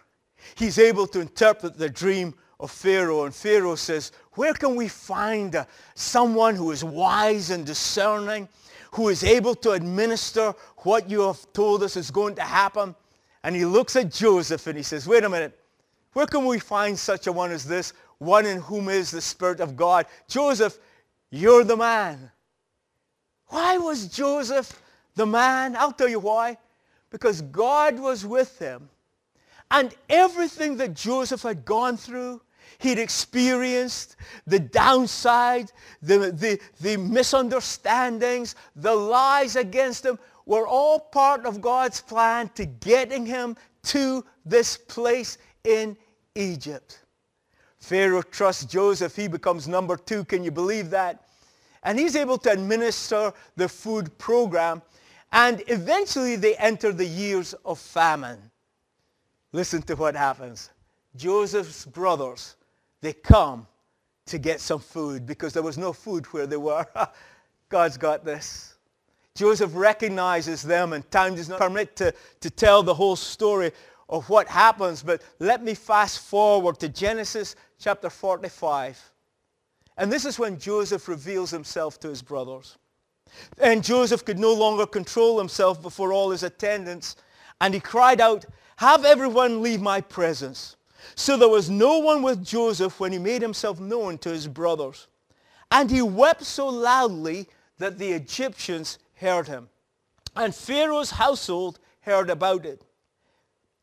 He's 0.57 0.79
able 0.79 1.07
to 1.09 1.21
interpret 1.21 1.77
the 1.77 1.89
dream 1.89 2.35
of 2.61 2.71
Pharaoh. 2.71 3.25
And 3.25 3.35
Pharaoh 3.35 3.77
says, 3.77 4.13
where 4.33 4.55
can 4.55 4.75
we 4.75 4.89
find 4.89 5.65
someone 5.95 6.55
who 6.55 6.71
is 6.71 6.83
wise 6.83 7.51
and 7.51 7.65
discerning, 7.65 8.49
who 8.93 9.09
is 9.09 9.23
able 9.23 9.55
to 9.57 9.73
administer 9.73 10.55
what 10.79 11.09
you 11.11 11.21
have 11.23 11.53
told 11.53 11.83
us 11.83 11.97
is 11.97 12.11
going 12.11 12.35
to 12.37 12.43
happen? 12.43 12.95
And 13.45 13.55
he 13.55 13.65
looks 13.65 13.95
at 13.97 14.13
Joseph 14.13 14.67
and 14.67 14.77
he 14.77 14.83
says, 14.83 15.07
wait 15.07 15.25
a 15.25 15.29
minute, 15.29 15.59
where 16.15 16.27
can 16.27 16.45
we 16.45 16.59
find 16.59 16.99
such 16.99 17.27
a 17.27 17.33
one 17.33 17.53
as 17.53 17.65
this, 17.65 17.93
one 18.19 18.47
in 18.47 18.61
whom 18.61 18.89
is 18.89 19.11
the 19.11 19.21
Spirit 19.21 19.61
of 19.61 19.77
God? 19.77 20.07
Joseph, 20.27 20.79
you're 21.31 21.65
the 21.65 21.77
man. 21.77 22.31
Why 23.47 23.79
was 23.79 24.09
Joseph 24.09 24.83
the 25.15 25.27
man? 25.27 25.77
I'll 25.77 25.93
tell 25.93 26.09
you 26.09 26.19
why. 26.19 26.57
Because 27.11 27.43
God 27.43 27.99
was 27.99 28.27
with 28.27 28.59
him. 28.59 28.89
And 29.71 29.95
everything 30.09 30.77
that 30.79 30.95
Joseph 30.95 31.43
had 31.43 31.65
gone 31.65 31.97
through, 31.97 32.41
he'd 32.79 32.99
experienced, 32.99 34.17
the 34.47 34.59
downside, 34.59 35.73
the, 36.03 36.33
the, 36.33 36.61
the 36.81 36.97
misunderstandings, 36.97 38.55
the 38.77 38.95
lies 38.95 39.57
against 39.57 40.05
him, 40.05 40.19
were 40.47 40.67
all 40.67 40.99
part 40.99 41.45
of 41.45 41.61
God's 41.61 42.01
plan 42.01 42.51
to 42.55 42.65
getting 42.65 43.27
him 43.27 43.57
to 43.85 44.25
this 44.47 44.77
place 44.77 45.39
in 45.65 45.97
Egypt. 46.35 47.01
Pharaoh 47.79 48.23
trusts 48.23 48.65
Joseph. 48.65 49.15
He 49.15 49.29
becomes 49.29 49.69
number 49.69 49.97
two. 49.97 50.25
Can 50.25 50.43
you 50.43 50.51
believe 50.51 50.91
that? 50.91 51.25
And 51.83 51.99
he's 51.99 52.17
able 52.17 52.39
to 52.39 52.51
administer 52.51 53.33
the 53.57 53.69
food 53.69 54.17
program. 54.19 54.83
And 55.33 55.63
eventually 55.67 56.37
they 56.37 56.57
enter 56.57 56.93
the 56.93 57.05
years 57.07 57.55
of 57.65 57.79
famine. 57.79 58.39
Listen 59.53 59.83
to 59.83 59.95
what 59.95 60.15
happens. 60.15 60.71
Joseph's 61.17 61.85
brothers, 61.85 62.57
they 63.01 63.13
come 63.13 63.67
to 64.27 64.39
get 64.39 64.61
some 64.61 64.79
food 64.79 65.27
because 65.27 65.53
there 65.53 65.63
was 65.63 65.79
no 65.79 65.93
food 65.93 66.27
where 66.27 66.47
they 66.47 66.57
were. 66.57 66.87
God's 67.69 67.97
got 67.97 68.25
this. 68.25 68.75
Joseph 69.35 69.71
recognizes 69.75 70.63
them 70.63 70.93
and 70.93 71.09
time 71.11 71.35
does 71.35 71.49
not 71.49 71.61
permit 71.61 71.95
to, 71.97 72.13
to 72.41 72.51
tell 72.51 72.83
the 72.83 72.95
whole 72.95 73.17
story 73.17 73.73
of 74.09 74.29
what 74.29 74.49
happens, 74.49 75.03
but 75.03 75.23
let 75.39 75.63
me 75.63 75.75
fast 75.75 76.21
forward 76.21 76.79
to 76.81 76.89
Genesis 76.89 77.55
chapter 77.79 78.11
45. 78.11 79.13
And 79.97 80.11
this 80.11 80.25
is 80.25 80.39
when 80.39 80.59
Joseph 80.59 81.09
reveals 81.09 81.51
himself 81.51 82.01
to 82.01 82.09
his 82.09 82.23
brothers. 82.23 82.79
And 83.59 83.85
Joseph 83.85 84.25
could 84.25 84.39
no 84.39 84.53
longer 84.53 84.87
control 84.87 85.39
himself 85.39 85.81
before 85.81 86.13
all 86.13 86.31
his 86.31 86.43
attendants. 86.43 87.17
And 87.61 87.75
he 87.75 87.81
cried 87.81 88.21
out, 88.21 88.45
have 88.77 89.05
everyone 89.05 89.61
leave 89.61 89.81
my 89.81 90.01
presence. 90.01 90.77
So 91.17 91.37
there 91.37 91.49
was 91.49 91.69
no 91.69 91.99
one 91.99 92.23
with 92.23 92.45
Joseph 92.45 93.01
when 93.01 93.13
he 93.13 93.19
made 93.19 93.43
himself 93.43 93.81
known 93.81 94.19
to 94.19 94.31
his 94.31 94.47
brothers. 94.47 95.09
And 95.71 95.91
he 95.91 96.01
wept 96.01 96.45
so 96.45 96.69
loudly 96.69 97.49
that 97.79 97.99
the 97.99 98.13
Egyptians 98.13 98.99
heard 99.17 99.49
him. 99.49 99.69
And 100.37 100.55
Pharaoh's 100.55 101.11
household 101.11 101.81
heard 102.03 102.31
about 102.31 102.65
it. 102.65 102.83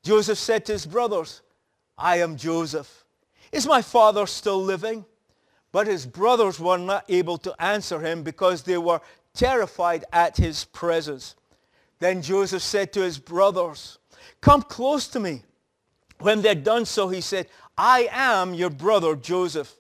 Joseph 0.04 0.38
said 0.38 0.66
to 0.66 0.72
his 0.72 0.86
brothers, 0.86 1.42
I 1.98 2.18
am 2.20 2.38
Joseph. 2.38 3.04
Is 3.52 3.68
my 3.68 3.82
father 3.82 4.26
still 4.26 4.64
living? 4.64 5.06
But 5.76 5.88
his 5.88 6.06
brothers 6.06 6.58
were 6.58 6.78
not 6.78 7.04
able 7.10 7.38
to 7.40 7.54
answer 7.62 8.00
him 8.00 8.24
because 8.24 8.64
they 8.64 8.78
were 8.78 9.02
terrified 9.34 10.06
at 10.14 10.38
his 10.38 10.64
presence. 10.64 11.36
Then 12.00 12.22
Joseph 12.22 12.62
said 12.62 12.94
to 12.94 13.02
his 13.02 13.20
brothers, 13.20 13.98
Come 14.40 14.62
close 14.62 15.06
to 15.10 15.20
me. 15.20 15.44
When 16.20 16.42
they 16.42 16.48
had 16.48 16.64
done 16.64 16.86
so, 16.86 17.10
he 17.10 17.20
said, 17.20 17.50
I 17.78 18.08
am 18.10 18.54
your 18.54 18.70
brother 18.70 19.18
Joseph, 19.18 19.76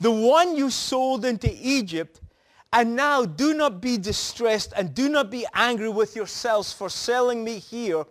the 0.00 0.10
one 0.10 0.56
you 0.56 0.70
sold 0.70 1.26
into 1.26 1.54
Egypt. 1.60 2.22
And 2.72 2.96
now 2.96 3.26
do 3.26 3.52
not 3.52 3.82
be 3.82 3.98
distressed 3.98 4.72
and 4.74 4.94
do 4.94 5.10
not 5.10 5.30
be 5.30 5.44
angry 5.52 5.90
with 5.90 6.16
yourselves 6.16 6.72
for 6.72 6.88
selling 6.88 7.44
me 7.44 7.58
here, 7.58 8.06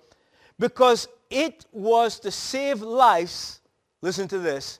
because 0.59 1.07
it 1.31 1.65
was 1.71 2.19
to 2.19 2.29
save 2.29 2.83
lives, 2.83 3.61
listen 4.03 4.27
to 4.27 4.37
this, 4.37 4.79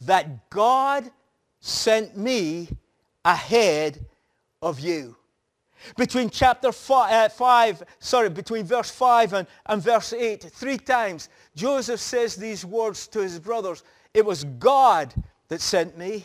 that 0.00 0.50
God 0.50 1.12
sent 1.64 2.14
me 2.14 2.68
ahead 3.24 4.04
of 4.60 4.78
you. 4.78 5.16
Between 5.96 6.28
chapter 6.28 6.72
five, 6.72 7.10
uh, 7.10 7.28
5 7.30 7.82
sorry, 7.98 8.28
between 8.28 8.66
verse 8.66 8.90
5 8.90 9.32
and, 9.32 9.46
and 9.64 9.82
verse 9.82 10.12
8, 10.12 10.42
three 10.42 10.76
times, 10.76 11.30
Joseph 11.56 12.00
says 12.00 12.36
these 12.36 12.66
words 12.66 13.06
to 13.08 13.22
his 13.22 13.38
brothers. 13.38 13.82
It 14.12 14.26
was 14.26 14.44
God 14.44 15.14
that 15.48 15.62
sent 15.62 15.96
me. 15.96 16.24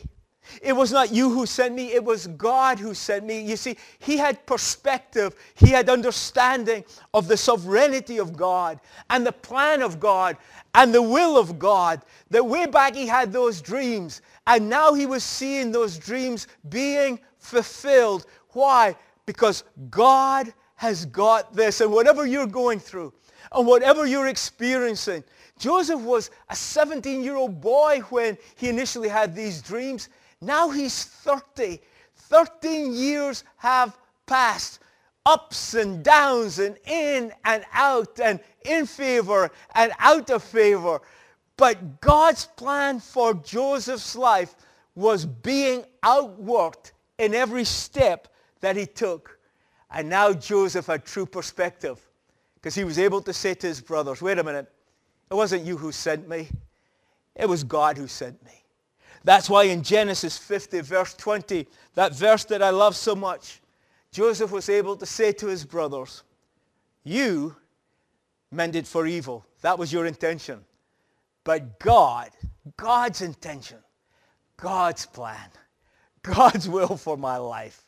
It 0.62 0.74
was 0.74 0.92
not 0.92 1.12
you 1.12 1.30
who 1.30 1.46
sent 1.46 1.76
me. 1.76 1.94
It 1.94 2.04
was 2.04 2.28
God 2.28 2.80
who 2.80 2.94
sent 2.94 3.26
me. 3.26 3.42
You 3.42 3.56
see, 3.56 3.78
he 4.00 4.18
had 4.18 4.46
perspective. 4.46 5.36
He 5.56 5.68
had 5.70 5.90
understanding 5.90 6.84
of 7.14 7.28
the 7.28 7.38
sovereignty 7.38 8.18
of 8.20 8.36
God 8.36 8.80
and 9.10 9.26
the 9.26 9.32
plan 9.32 9.82
of 9.82 10.00
God 10.00 10.38
and 10.76 10.94
the 10.94 11.02
will 11.02 11.38
of 11.38 11.60
God. 11.60 12.02
That 12.30 12.46
way 12.46 12.66
back 12.66 12.96
he 12.96 13.08
had 13.08 13.32
those 13.32 13.62
dreams. 13.62 14.22
And 14.48 14.70
now 14.70 14.94
he 14.94 15.06
was 15.06 15.24
seeing 15.24 15.72
those 15.72 15.98
dreams 15.98 16.48
being 16.70 17.20
fulfilled. 17.38 18.26
Why? 18.50 18.96
Because 19.26 19.64
God 19.90 20.54
has 20.76 21.06
got 21.06 21.54
this. 21.54 21.82
And 21.82 21.92
whatever 21.92 22.26
you're 22.26 22.48
going 22.48 22.80
through 22.80 23.14
and 23.52 23.68
whatever 23.68 24.06
you're 24.06 24.28
experiencing, 24.28 25.24
Joseph 25.58 26.00
was 26.00 26.32
a 26.50 26.54
17-year-old 26.54 27.60
boy 27.60 28.00
when 28.10 28.38
he 28.56 28.70
initially 28.70 29.10
had 29.10 29.36
these 29.36 29.62
dreams. 29.62 30.08
Now 30.41 30.69
he's 30.69 31.04
30. 31.04 31.80
13 32.15 32.93
years 32.93 33.43
have 33.58 33.97
passed. 34.25 34.80
Ups 35.25 35.73
and 35.73 36.04
downs 36.04 36.60
and 36.60 36.78
in 36.86 37.32
and 37.45 37.63
out 37.73 38.19
and 38.19 38.39
in 38.65 38.86
favor 38.86 39.52
and 39.75 39.91
out 39.99 40.30
of 40.30 40.43
favor. 40.43 41.02
But 41.58 41.99
God's 42.02 42.45
plan 42.45 42.99
for 42.99 43.34
Joseph's 43.34 44.15
life 44.15 44.56
was 44.95 45.25
being 45.25 45.84
outworked 46.04 46.93
in 47.17 47.34
every 47.34 47.65
step 47.65 48.28
that 48.62 48.75
he 48.75 48.86
took. 48.86 49.38
And 49.91 50.10
now 50.10 50.34
Joseph 50.34 50.86
had 50.88 51.06
true 51.06 51.25
perspective 51.25 51.99
because 52.56 52.75
he 52.75 52.84
was 52.84 52.99
able 52.99 53.21
to 53.21 53.34
say 53.34 53.54
to 53.56 53.67
his 53.67 53.82
brothers, 53.82 54.21
wait 54.21 54.39
a 54.39 54.43
minute, 54.43 54.71
it 55.30 55.34
wasn't 55.34 55.65
you 55.65 55.78
who 55.78 55.91
sent 55.91 56.28
me. 56.28 56.47
It 57.36 57.47
was 57.47 57.63
God 57.63 57.97
who 57.97 58.08
sent 58.08 58.43
me. 58.45 58.59
That's 59.30 59.48
why 59.48 59.65
in 59.65 59.84
Genesis 59.84 60.39
50, 60.39 60.82
verse 60.82 61.13
20, 61.13 61.68
that 61.94 62.15
verse 62.15 62.46
that 62.46 62.63
I 62.63 62.72
love 62.72 62.96
so 62.96 63.15
much, 63.15 63.62
Joseph 64.12 64.50
was 64.52 64.70
able 64.70 64.96
to 64.96 65.06
say 65.06 65.32
to 65.34 65.46
his 65.46 65.63
brothers, 65.63 66.24
you 67.04 67.56
meant 68.50 68.76
it 68.76 68.88
for 68.88 69.06
evil. 69.06 69.46
That 69.62 69.78
was 69.78 69.94
your 69.94 70.08
intention. 70.08 70.65
But 71.44 71.78
God, 71.78 72.32
God's 72.76 73.22
intention, 73.22 73.78
God's 74.58 75.06
plan, 75.06 75.52
God's 76.24 76.68
will 76.68 76.98
for 76.98 77.15
my 77.15 77.38
life, 77.38 77.86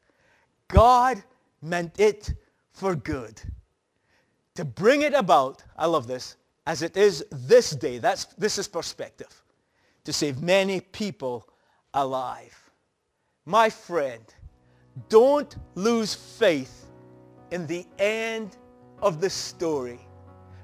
God 0.67 1.23
meant 1.60 1.99
it 1.99 2.36
for 2.71 2.95
good. 2.95 3.41
To 4.58 4.63
bring 4.63 5.01
it 5.01 5.15
about, 5.15 5.63
I 5.75 5.88
love 5.88 6.06
this, 6.06 6.36
as 6.67 6.84
it 6.84 6.95
is 6.95 7.25
this 7.32 7.71
day. 7.71 7.97
That's, 7.97 8.25
this 8.38 8.60
is 8.60 8.67
perspective 8.67 9.40
to 10.03 10.13
save 10.13 10.41
many 10.41 10.79
people 10.81 11.47
alive. 11.93 12.71
My 13.45 13.69
friend, 13.69 14.23
don't 15.09 15.55
lose 15.75 16.13
faith 16.13 16.85
in 17.51 17.67
the 17.67 17.85
end 17.99 18.57
of 19.01 19.19
the 19.19 19.29
story 19.29 19.99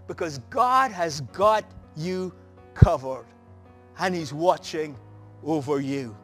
because 0.08 0.40
God 0.50 0.92
has 0.92 1.22
got 1.22 1.66
you 1.96 2.34
covered. 2.74 3.26
And 4.00 4.14
he's 4.14 4.32
watching 4.32 4.96
over 5.44 5.82
you. 5.82 6.16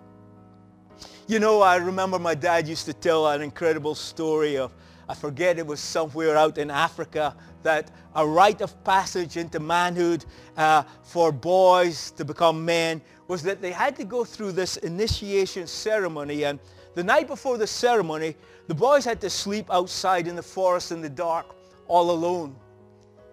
You 1.28 1.40
know, 1.40 1.62
I 1.62 1.78
remember 1.78 2.20
my 2.20 2.36
dad 2.36 2.68
used 2.68 2.86
to 2.86 2.94
tell 2.94 3.28
an 3.28 3.42
incredible 3.42 3.96
story 3.96 4.58
of, 4.58 4.74
I 5.10 5.16
forget 5.16 5.58
it 5.58 5.66
was 5.66 5.80
somewhere 5.80 6.38
out 6.38 6.58
in 6.58 6.70
Africa, 6.70 7.36
that 7.64 7.92
a 8.16 8.26
rite 8.26 8.62
of 8.62 8.82
passage 8.84 9.38
into 9.38 9.60
manhood 9.60 10.26
uh, 10.58 10.84
for 11.04 11.32
boys 11.32 12.12
to 12.12 12.26
become 12.26 12.64
men 12.64 13.02
was 13.28 13.42
that 13.44 13.62
they 13.62 13.72
had 13.72 13.96
to 13.96 14.04
go 14.04 14.24
through 14.24 14.52
this 14.52 14.78
initiation 14.78 15.66
ceremony. 15.68 16.44
And 16.44 16.60
the 16.96 17.04
night 17.04 17.28
before 17.28 17.58
the 17.58 17.68
ceremony, 17.68 18.36
the 18.68 18.76
boys 18.76 19.06
had 19.06 19.20
to 19.22 19.30
sleep 19.30 19.66
outside 19.72 20.28
in 20.28 20.36
the 20.36 20.44
forest 20.44 20.92
in 20.92 21.02
the 21.02 21.10
dark 21.10 21.56
all 21.88 22.12
alone. 22.12 22.56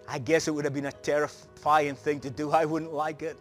I 0.07 0.19
guess 0.19 0.47
it 0.47 0.51
would 0.51 0.65
have 0.65 0.73
been 0.73 0.87
a 0.87 0.91
terrifying 0.91 1.95
thing 1.95 2.19
to 2.21 2.29
do. 2.29 2.51
I 2.61 2.65
wouldn't 2.65 2.93
like 2.93 3.21
it. 3.21 3.37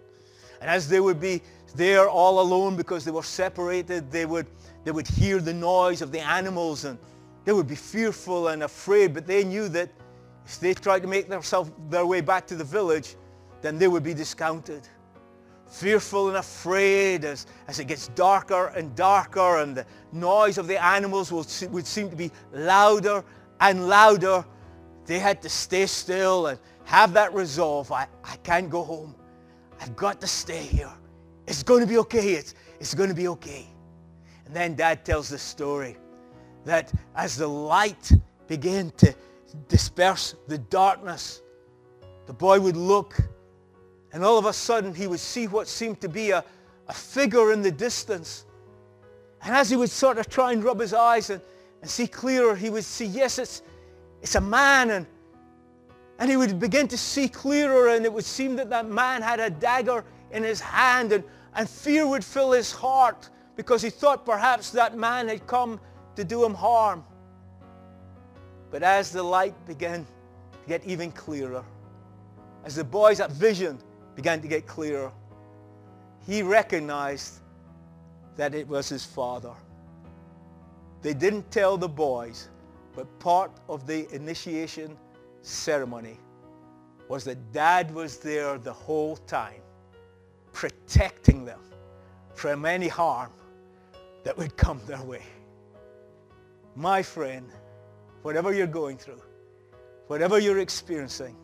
And 0.60 0.68
as 0.68 0.88
they 0.88 1.00
would 1.00 1.20
be 1.20 1.40
there 1.74 2.08
all 2.08 2.40
alone 2.40 2.76
because 2.76 3.04
they 3.04 3.10
were 3.10 3.22
separated, 3.22 4.10
they 4.10 4.26
would, 4.26 4.46
they 4.84 4.90
would 4.90 5.08
hear 5.08 5.40
the 5.40 5.54
noise 5.54 6.02
of 6.02 6.12
the 6.12 6.20
animals 6.20 6.84
and 6.84 6.98
they 7.44 7.52
would 7.52 7.66
be 7.68 7.76
fearful 7.76 8.48
and 8.48 8.62
afraid, 8.62 9.14
but 9.14 9.26
they 9.26 9.44
knew 9.44 9.68
that 9.68 9.88
if 10.50 10.58
they 10.58 10.74
tried 10.74 11.00
to 11.00 11.06
make 11.06 11.28
themselves 11.28 11.70
their 11.88 12.04
way 12.04 12.20
back 12.20 12.44
to 12.48 12.56
the 12.56 12.64
village, 12.64 13.14
then 13.62 13.78
they 13.78 13.86
would 13.86 14.02
be 14.02 14.12
discounted. 14.12 14.82
Fearful 15.68 16.26
and 16.26 16.38
afraid 16.38 17.24
as, 17.24 17.46
as 17.68 17.78
it 17.78 17.84
gets 17.84 18.08
darker 18.08 18.66
and 18.74 18.92
darker 18.96 19.58
and 19.58 19.76
the 19.76 19.86
noise 20.10 20.58
of 20.58 20.66
the 20.66 20.82
animals 20.82 21.30
will, 21.30 21.46
would 21.70 21.86
seem 21.86 22.10
to 22.10 22.16
be 22.16 22.32
louder 22.52 23.22
and 23.60 23.88
louder. 23.88 24.44
They 25.06 25.20
had 25.20 25.40
to 25.42 25.48
stay 25.48 25.86
still 25.86 26.48
and 26.48 26.58
have 26.82 27.12
that 27.12 27.32
resolve. 27.32 27.92
I, 27.92 28.08
I 28.24 28.34
can't 28.42 28.68
go 28.68 28.82
home. 28.82 29.14
I've 29.80 29.94
got 29.94 30.20
to 30.20 30.26
stay 30.26 30.64
here. 30.64 30.90
It's 31.46 31.62
going 31.62 31.80
to 31.80 31.86
be 31.86 31.98
okay. 31.98 32.32
It's, 32.32 32.56
it's 32.80 32.92
going 32.92 33.08
to 33.08 33.14
be 33.14 33.28
okay. 33.28 33.68
And 34.46 34.56
then 34.56 34.74
dad 34.74 35.04
tells 35.04 35.28
the 35.28 35.38
story 35.38 35.96
that 36.64 36.92
as 37.14 37.36
the 37.36 37.46
light 37.46 38.10
began 38.48 38.90
to 38.96 39.14
disperse 39.68 40.34
the 40.48 40.58
darkness, 40.58 41.42
the 42.26 42.32
boy 42.32 42.60
would 42.60 42.76
look 42.76 43.20
and 44.12 44.24
all 44.24 44.38
of 44.38 44.46
a 44.46 44.52
sudden 44.52 44.94
he 44.94 45.06
would 45.06 45.20
see 45.20 45.46
what 45.46 45.68
seemed 45.68 46.00
to 46.00 46.08
be 46.08 46.30
a, 46.30 46.44
a 46.88 46.92
figure 46.92 47.52
in 47.52 47.62
the 47.62 47.70
distance. 47.70 48.44
And 49.42 49.54
as 49.54 49.70
he 49.70 49.76
would 49.76 49.90
sort 49.90 50.18
of 50.18 50.28
try 50.28 50.52
and 50.52 50.62
rub 50.62 50.80
his 50.80 50.92
eyes 50.92 51.30
and, 51.30 51.40
and 51.80 51.90
see 51.90 52.06
clearer, 52.06 52.56
he 52.56 52.70
would 52.70 52.84
see, 52.84 53.06
yes, 53.06 53.38
it's, 53.38 53.62
it's 54.20 54.34
a 54.34 54.40
man. 54.40 54.90
And, 54.90 55.06
and 56.18 56.28
he 56.28 56.36
would 56.36 56.58
begin 56.58 56.88
to 56.88 56.98
see 56.98 57.28
clearer 57.28 57.90
and 57.90 58.04
it 58.04 58.12
would 58.12 58.24
seem 58.24 58.56
that 58.56 58.68
that 58.70 58.86
man 58.86 59.22
had 59.22 59.40
a 59.40 59.48
dagger 59.48 60.04
in 60.32 60.42
his 60.42 60.60
hand 60.60 61.12
and, 61.12 61.24
and 61.54 61.68
fear 61.68 62.06
would 62.06 62.24
fill 62.24 62.52
his 62.52 62.72
heart 62.72 63.30
because 63.56 63.80
he 63.82 63.90
thought 63.90 64.26
perhaps 64.26 64.70
that 64.70 64.96
man 64.96 65.28
had 65.28 65.46
come 65.46 65.80
to 66.16 66.24
do 66.24 66.44
him 66.44 66.54
harm. 66.54 67.04
But 68.70 68.82
as 68.82 69.10
the 69.10 69.22
light 69.22 69.54
began 69.66 70.04
to 70.04 70.58
get 70.68 70.84
even 70.84 71.10
clearer, 71.10 71.64
as 72.64 72.76
the 72.76 72.84
boy's 72.84 73.20
vision 73.20 73.78
began 74.14 74.40
to 74.42 74.48
get 74.48 74.66
clearer, 74.66 75.12
he 76.26 76.42
recognized 76.42 77.40
that 78.36 78.54
it 78.54 78.68
was 78.68 78.88
his 78.88 79.04
father. 79.04 79.52
They 81.02 81.14
didn't 81.14 81.50
tell 81.50 81.76
the 81.76 81.88
boys, 81.88 82.48
but 82.94 83.06
part 83.18 83.50
of 83.68 83.86
the 83.86 84.12
initiation 84.14 84.96
ceremony 85.42 86.18
was 87.08 87.24
that 87.24 87.52
dad 87.52 87.92
was 87.92 88.18
there 88.18 88.58
the 88.58 88.72
whole 88.72 89.16
time, 89.16 89.62
protecting 90.52 91.44
them 91.44 91.60
from 92.34 92.64
any 92.64 92.88
harm 92.88 93.32
that 94.22 94.36
would 94.36 94.56
come 94.56 94.80
their 94.86 95.02
way. 95.02 95.22
My 96.76 97.02
friend, 97.02 97.50
whatever 98.22 98.52
you're 98.52 98.66
going 98.66 98.96
through, 98.96 99.20
whatever 100.06 100.38
you're 100.38 100.58
experiencing, 100.58 101.36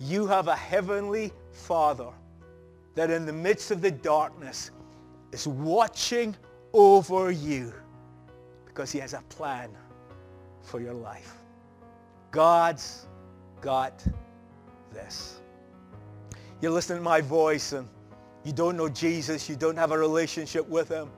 you 0.00 0.26
have 0.26 0.48
a 0.48 0.56
heavenly 0.56 1.32
Father 1.52 2.10
that 2.94 3.10
in 3.10 3.26
the 3.26 3.32
midst 3.32 3.70
of 3.70 3.80
the 3.80 3.90
darkness 3.90 4.70
is 5.32 5.46
watching 5.46 6.34
over 6.72 7.30
you 7.30 7.72
because 8.66 8.92
he 8.92 8.98
has 8.98 9.14
a 9.14 9.22
plan 9.28 9.70
for 10.62 10.80
your 10.80 10.94
life. 10.94 11.34
God's 12.30 13.06
got 13.60 14.04
this. 14.92 15.40
You're 16.60 16.72
listening 16.72 16.98
to 16.98 17.04
my 17.04 17.20
voice 17.20 17.72
and 17.72 17.88
you 18.44 18.52
don't 18.52 18.76
know 18.76 18.88
Jesus, 18.88 19.48
you 19.48 19.56
don't 19.56 19.76
have 19.76 19.92
a 19.92 19.98
relationship 19.98 20.68
with 20.68 20.88
him. 20.88 21.10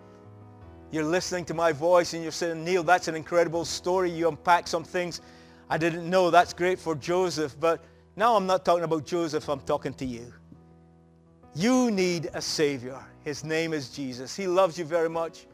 You're 0.92 1.04
listening 1.04 1.44
to 1.46 1.54
my 1.54 1.70
voice 1.70 2.14
and 2.14 2.22
you're 2.22 2.32
saying, 2.32 2.64
Neil, 2.64 2.82
that's 2.82 3.06
an 3.06 3.14
incredible 3.14 3.64
story. 3.64 4.10
You 4.10 4.28
unpack 4.28 4.66
some 4.66 4.82
things 4.82 5.20
I 5.68 5.78
didn't 5.78 6.08
know. 6.10 6.30
That's 6.30 6.52
great 6.52 6.80
for 6.80 6.96
Joseph. 6.96 7.54
But 7.60 7.84
now 8.16 8.34
I'm 8.34 8.46
not 8.46 8.64
talking 8.64 8.82
about 8.82 9.06
Joseph, 9.06 9.48
I'm 9.48 9.60
talking 9.60 9.94
to 9.94 10.04
you. 10.04 10.32
You 11.54 11.92
need 11.92 12.30
a 12.34 12.42
Savior. 12.42 12.98
His 13.24 13.44
name 13.44 13.72
is 13.72 13.90
Jesus. 13.90 14.36
He 14.36 14.48
loves 14.48 14.78
you 14.78 14.84
very 14.84 15.08
much. 15.08 15.46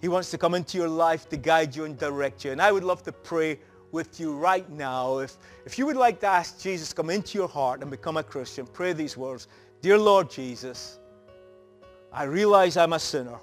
He 0.00 0.08
wants 0.08 0.30
to 0.30 0.38
come 0.38 0.54
into 0.54 0.78
your 0.78 0.88
life 0.88 1.28
to 1.30 1.36
guide 1.36 1.74
you 1.74 1.84
and 1.84 1.98
direct 1.98 2.44
you. 2.44 2.52
And 2.52 2.62
I 2.62 2.70
would 2.70 2.84
love 2.84 3.02
to 3.04 3.12
pray 3.12 3.58
with 3.90 4.20
you 4.20 4.36
right 4.36 4.68
now. 4.70 5.18
If, 5.18 5.36
if 5.64 5.78
you 5.78 5.86
would 5.86 5.96
like 5.96 6.20
to 6.20 6.26
ask 6.26 6.60
Jesus 6.60 6.90
to 6.90 6.94
come 6.94 7.10
into 7.10 7.38
your 7.38 7.48
heart 7.48 7.80
and 7.80 7.90
become 7.90 8.18
a 8.18 8.22
Christian, 8.22 8.66
pray 8.66 8.92
these 8.92 9.16
words. 9.16 9.48
Dear 9.80 9.98
Lord 9.98 10.30
Jesus, 10.30 10.98
I 12.12 12.24
realize 12.24 12.76
I'm 12.76 12.92
a 12.92 12.98
sinner 12.98 13.38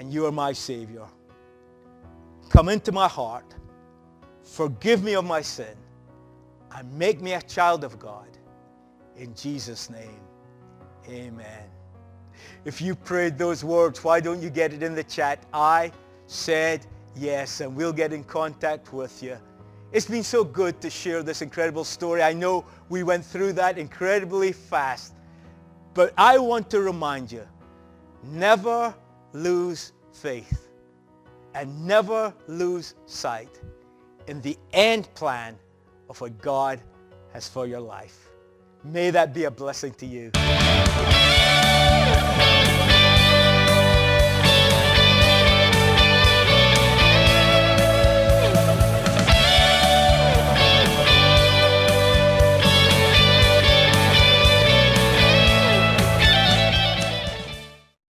and 0.00 0.10
you 0.10 0.24
are 0.24 0.32
my 0.32 0.50
Savior. 0.50 1.04
Come 2.48 2.70
into 2.70 2.90
my 2.90 3.06
heart. 3.06 3.54
Forgive 4.42 5.04
me 5.04 5.14
of 5.14 5.26
my 5.26 5.42
sin 5.42 5.76
and 6.74 6.90
make 6.94 7.20
me 7.20 7.34
a 7.34 7.42
child 7.42 7.84
of 7.84 7.98
God. 7.98 8.38
In 9.18 9.34
Jesus' 9.34 9.90
name, 9.90 10.22
amen. 11.06 11.64
If 12.64 12.80
you 12.80 12.94
prayed 12.94 13.36
those 13.36 13.62
words, 13.62 14.02
why 14.02 14.20
don't 14.20 14.40
you 14.40 14.48
get 14.48 14.72
it 14.72 14.82
in 14.82 14.94
the 14.94 15.04
chat? 15.04 15.44
I 15.52 15.92
said 16.26 16.86
yes, 17.14 17.60
and 17.60 17.76
we'll 17.76 17.92
get 17.92 18.14
in 18.14 18.24
contact 18.24 18.94
with 18.94 19.22
you. 19.22 19.36
It's 19.92 20.06
been 20.06 20.24
so 20.24 20.44
good 20.44 20.80
to 20.80 20.88
share 20.88 21.22
this 21.22 21.42
incredible 21.42 21.84
story. 21.84 22.22
I 22.22 22.32
know 22.32 22.64
we 22.88 23.02
went 23.02 23.22
through 23.22 23.52
that 23.54 23.76
incredibly 23.76 24.52
fast, 24.52 25.12
but 25.92 26.14
I 26.16 26.38
want 26.38 26.70
to 26.70 26.80
remind 26.80 27.30
you, 27.30 27.46
never 28.24 28.94
lose 29.32 29.92
faith 30.12 30.68
and 31.54 31.86
never 31.86 32.32
lose 32.46 32.94
sight 33.06 33.60
in 34.26 34.40
the 34.40 34.56
end 34.72 35.12
plan 35.14 35.56
of 36.08 36.20
what 36.20 36.40
God 36.40 36.80
has 37.32 37.48
for 37.48 37.66
your 37.66 37.80
life. 37.80 38.30
May 38.84 39.10
that 39.10 39.34
be 39.34 39.44
a 39.44 39.50
blessing 39.50 39.92
to 39.94 40.06
you. 40.06 40.30